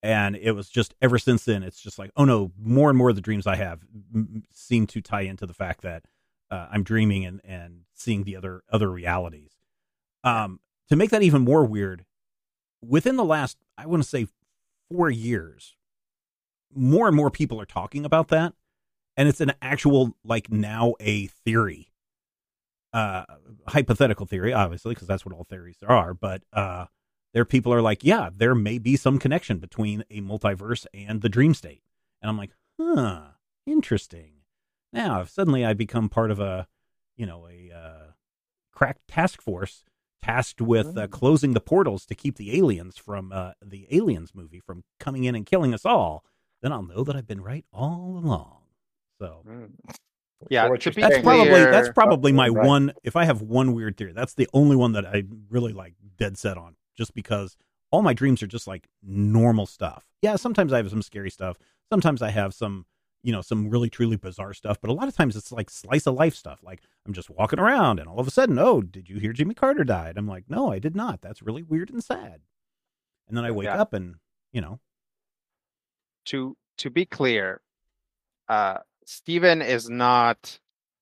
[0.03, 1.63] and it was just ever since then.
[1.63, 3.79] It's just like oh no, more and more of the dreams I have
[4.13, 6.03] m- seem to tie into the fact that
[6.51, 9.51] uh, I'm dreaming and and seeing the other other realities.
[10.23, 12.05] Um, to make that even more weird,
[12.81, 14.27] within the last I want to say
[14.89, 15.75] four years,
[16.73, 18.53] more and more people are talking about that,
[19.17, 21.91] and it's an actual like now a theory,
[22.93, 23.25] uh,
[23.67, 26.13] hypothetical theory, obviously, because that's what all theories are.
[26.13, 26.85] But uh,
[27.33, 31.29] there, people are like, yeah, there may be some connection between a multiverse and the
[31.29, 31.81] dream state,
[32.21, 33.21] and I'm like, huh,
[33.65, 34.34] interesting.
[34.95, 36.67] Now, if suddenly I become part of a,
[37.15, 38.11] you know, a uh,
[38.71, 39.83] crack task force
[40.23, 44.59] tasked with uh, closing the portals to keep the aliens from uh, the aliens movie
[44.59, 46.23] from coming in and killing us all,
[46.61, 48.61] then I'll know that I've been right all along.
[49.19, 49.71] So Mm.
[50.49, 52.65] Yeah, So what to you're be that's saying probably that's probably my Right.
[52.67, 52.93] one.
[53.03, 56.37] If I have one weird theory, that's the only one that I really like dead
[56.37, 56.75] set on.
[56.97, 57.55] Just because
[57.91, 60.05] all my dreams are just like normal stuff.
[60.21, 61.57] Yeah, sometimes I have some scary stuff.
[61.89, 62.85] Sometimes I have some,
[63.25, 64.79] you know, some really truly bizarre stuff.
[64.79, 66.59] But a lot of times it's like slice of life stuff.
[66.61, 69.55] Like I'm just walking around and all of a sudden, oh, did you hear Jimmy
[69.55, 70.15] Carter died?
[70.15, 71.21] I'm like, no, I did not.
[71.21, 72.41] That's really weird and sad.
[73.27, 73.81] And then I wake Yeah.
[73.81, 74.15] up and
[74.53, 74.79] you know,
[76.25, 77.61] to to be clear,
[78.47, 80.59] uh, Steven is not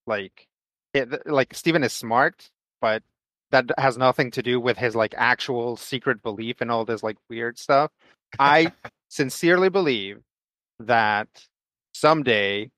[0.07, 0.47] like
[0.93, 2.49] it, like Steven is smart,
[2.79, 3.03] but
[3.51, 7.17] that has nothing to do with his like actual secret belief and all this like
[7.29, 7.91] weird stuff.
[8.39, 8.71] I
[9.09, 10.21] sincerely believe
[10.79, 11.27] that
[11.93, 12.69] someday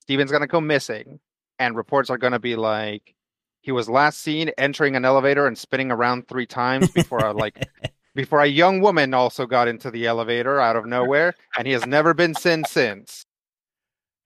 [0.00, 1.20] Steven's gonna go missing,
[1.58, 3.14] and reports are gonna be like
[3.60, 7.68] he was last seen entering an elevator and spinning around three times before a like
[8.14, 11.86] before a young woman also got into the elevator out of nowhere, and he has
[11.86, 13.26] never been seen since.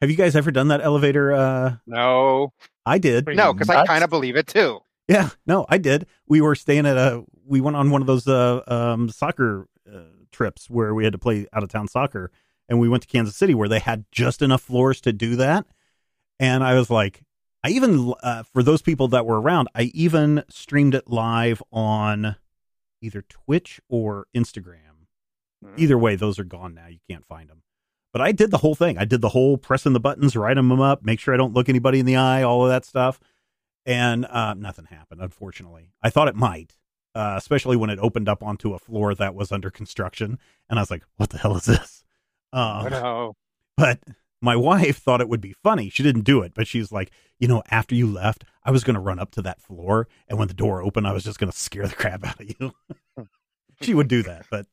[0.00, 1.32] have you guys ever done that elevator?
[1.32, 2.52] Uh, No,
[2.86, 3.26] I did.
[3.28, 4.80] No, because I kind of believe it too.
[5.08, 6.06] Yeah, no, I did.
[6.28, 7.24] We were staying at a.
[7.44, 11.18] We went on one of those uh, um, soccer uh, trips where we had to
[11.18, 12.30] play out of town soccer,
[12.70, 15.66] and we went to Kansas City where they had just enough floors to do that.
[16.38, 17.22] And I was like,
[17.62, 22.36] I even uh, for those people that were around, I even streamed it live on
[23.02, 25.08] either Twitch or Instagram.
[25.62, 25.78] Mm.
[25.78, 26.86] Either way, those are gone now.
[26.86, 27.62] You can't find them.
[28.12, 28.96] But I did the whole thing.
[28.96, 31.68] I did the whole pressing the buttons, writing them up, make sure I don't look
[31.68, 33.20] anybody in the eye, all of that stuff.
[33.84, 35.92] And uh, nothing happened, unfortunately.
[36.02, 36.76] I thought it might,
[37.14, 40.38] uh, especially when it opened up onto a floor that was under construction.
[40.68, 42.04] And I was like, what the hell is this?
[42.52, 43.36] Um, no.
[43.76, 44.00] but
[44.40, 45.90] my wife thought it would be funny.
[45.90, 48.94] She didn't do it, but she's like, you know, after you left, I was going
[48.94, 50.08] to run up to that floor.
[50.28, 52.54] And when the door opened, I was just going to scare the crap out of
[52.58, 52.72] you.
[53.82, 54.46] she would do that.
[54.50, 54.66] But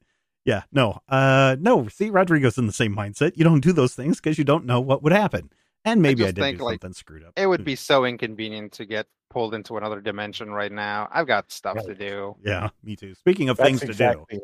[0.45, 1.87] yeah, no, uh, no.
[1.87, 3.33] See, Rodrigo's in the same mindset.
[3.35, 5.49] You don't do those things because you don't know what would happen.
[5.85, 7.33] And maybe I, just did think, do like, something screwed up.
[7.37, 11.07] It would be so inconvenient to get pulled into another dimension right now.
[11.11, 12.35] I've got stuff to do.
[12.43, 13.15] Yeah, me too.
[13.15, 14.25] Speaking of That's things to do.
[14.29, 14.41] it.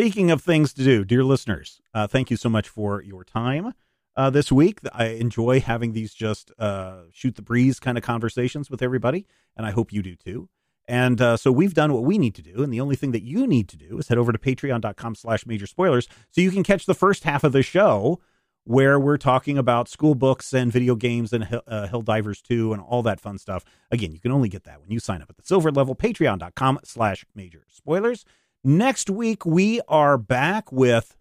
[0.00, 3.74] Speaking of things to do, dear listeners, uh, thank you so much for your time
[4.16, 4.80] uh, this week.
[4.94, 9.26] I enjoy having these just uh, shoot the breeze kind of conversations with everybody,
[9.58, 10.48] and I hope you do too.
[10.88, 13.24] And uh, so we've done what we need to do, and the only thing that
[13.24, 16.62] you need to do is head over to patreon.com slash major spoilers so you can
[16.62, 18.22] catch the first half of the show
[18.64, 23.02] where we're talking about school books and video games and uh, Helldivers 2 and all
[23.02, 23.66] that fun stuff.
[23.90, 26.80] Again, you can only get that when you sign up at the silver level, patreon.com
[26.84, 28.24] slash major spoilers.
[28.62, 31.16] Next week, we are back with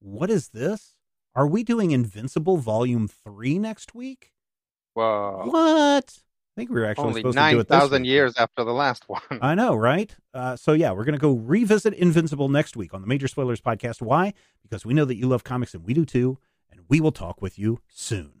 [0.00, 0.96] what is this?
[1.36, 4.32] Are we doing Invincible Volume 3 next week?
[4.94, 5.42] Whoa.
[5.44, 6.18] What?
[6.56, 9.08] I think we were actually Only supposed to do it 9,000 years after the last
[9.08, 9.22] one.
[9.40, 10.16] I know, right?
[10.32, 14.02] Uh, so yeah, we're gonna go revisit Invincible next week on the Major Spoilers podcast.
[14.02, 14.34] Why?
[14.62, 16.38] Because we know that you love comics and we do too,
[16.72, 18.40] and we will talk with you soon.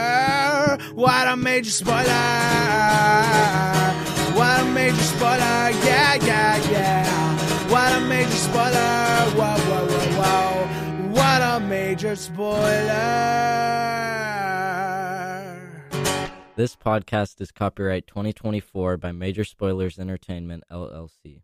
[1.01, 2.05] What a major spoiler!
[4.37, 5.71] What a major spoiler!
[5.81, 7.69] Yeah, yeah, yeah!
[7.71, 9.31] What a major spoiler!
[9.33, 11.09] Whoa, whoa, whoa, whoa!
[11.09, 12.59] What a major spoiler!
[16.55, 21.41] This podcast is copyright 2024 by Major Spoilers Entertainment, LLC.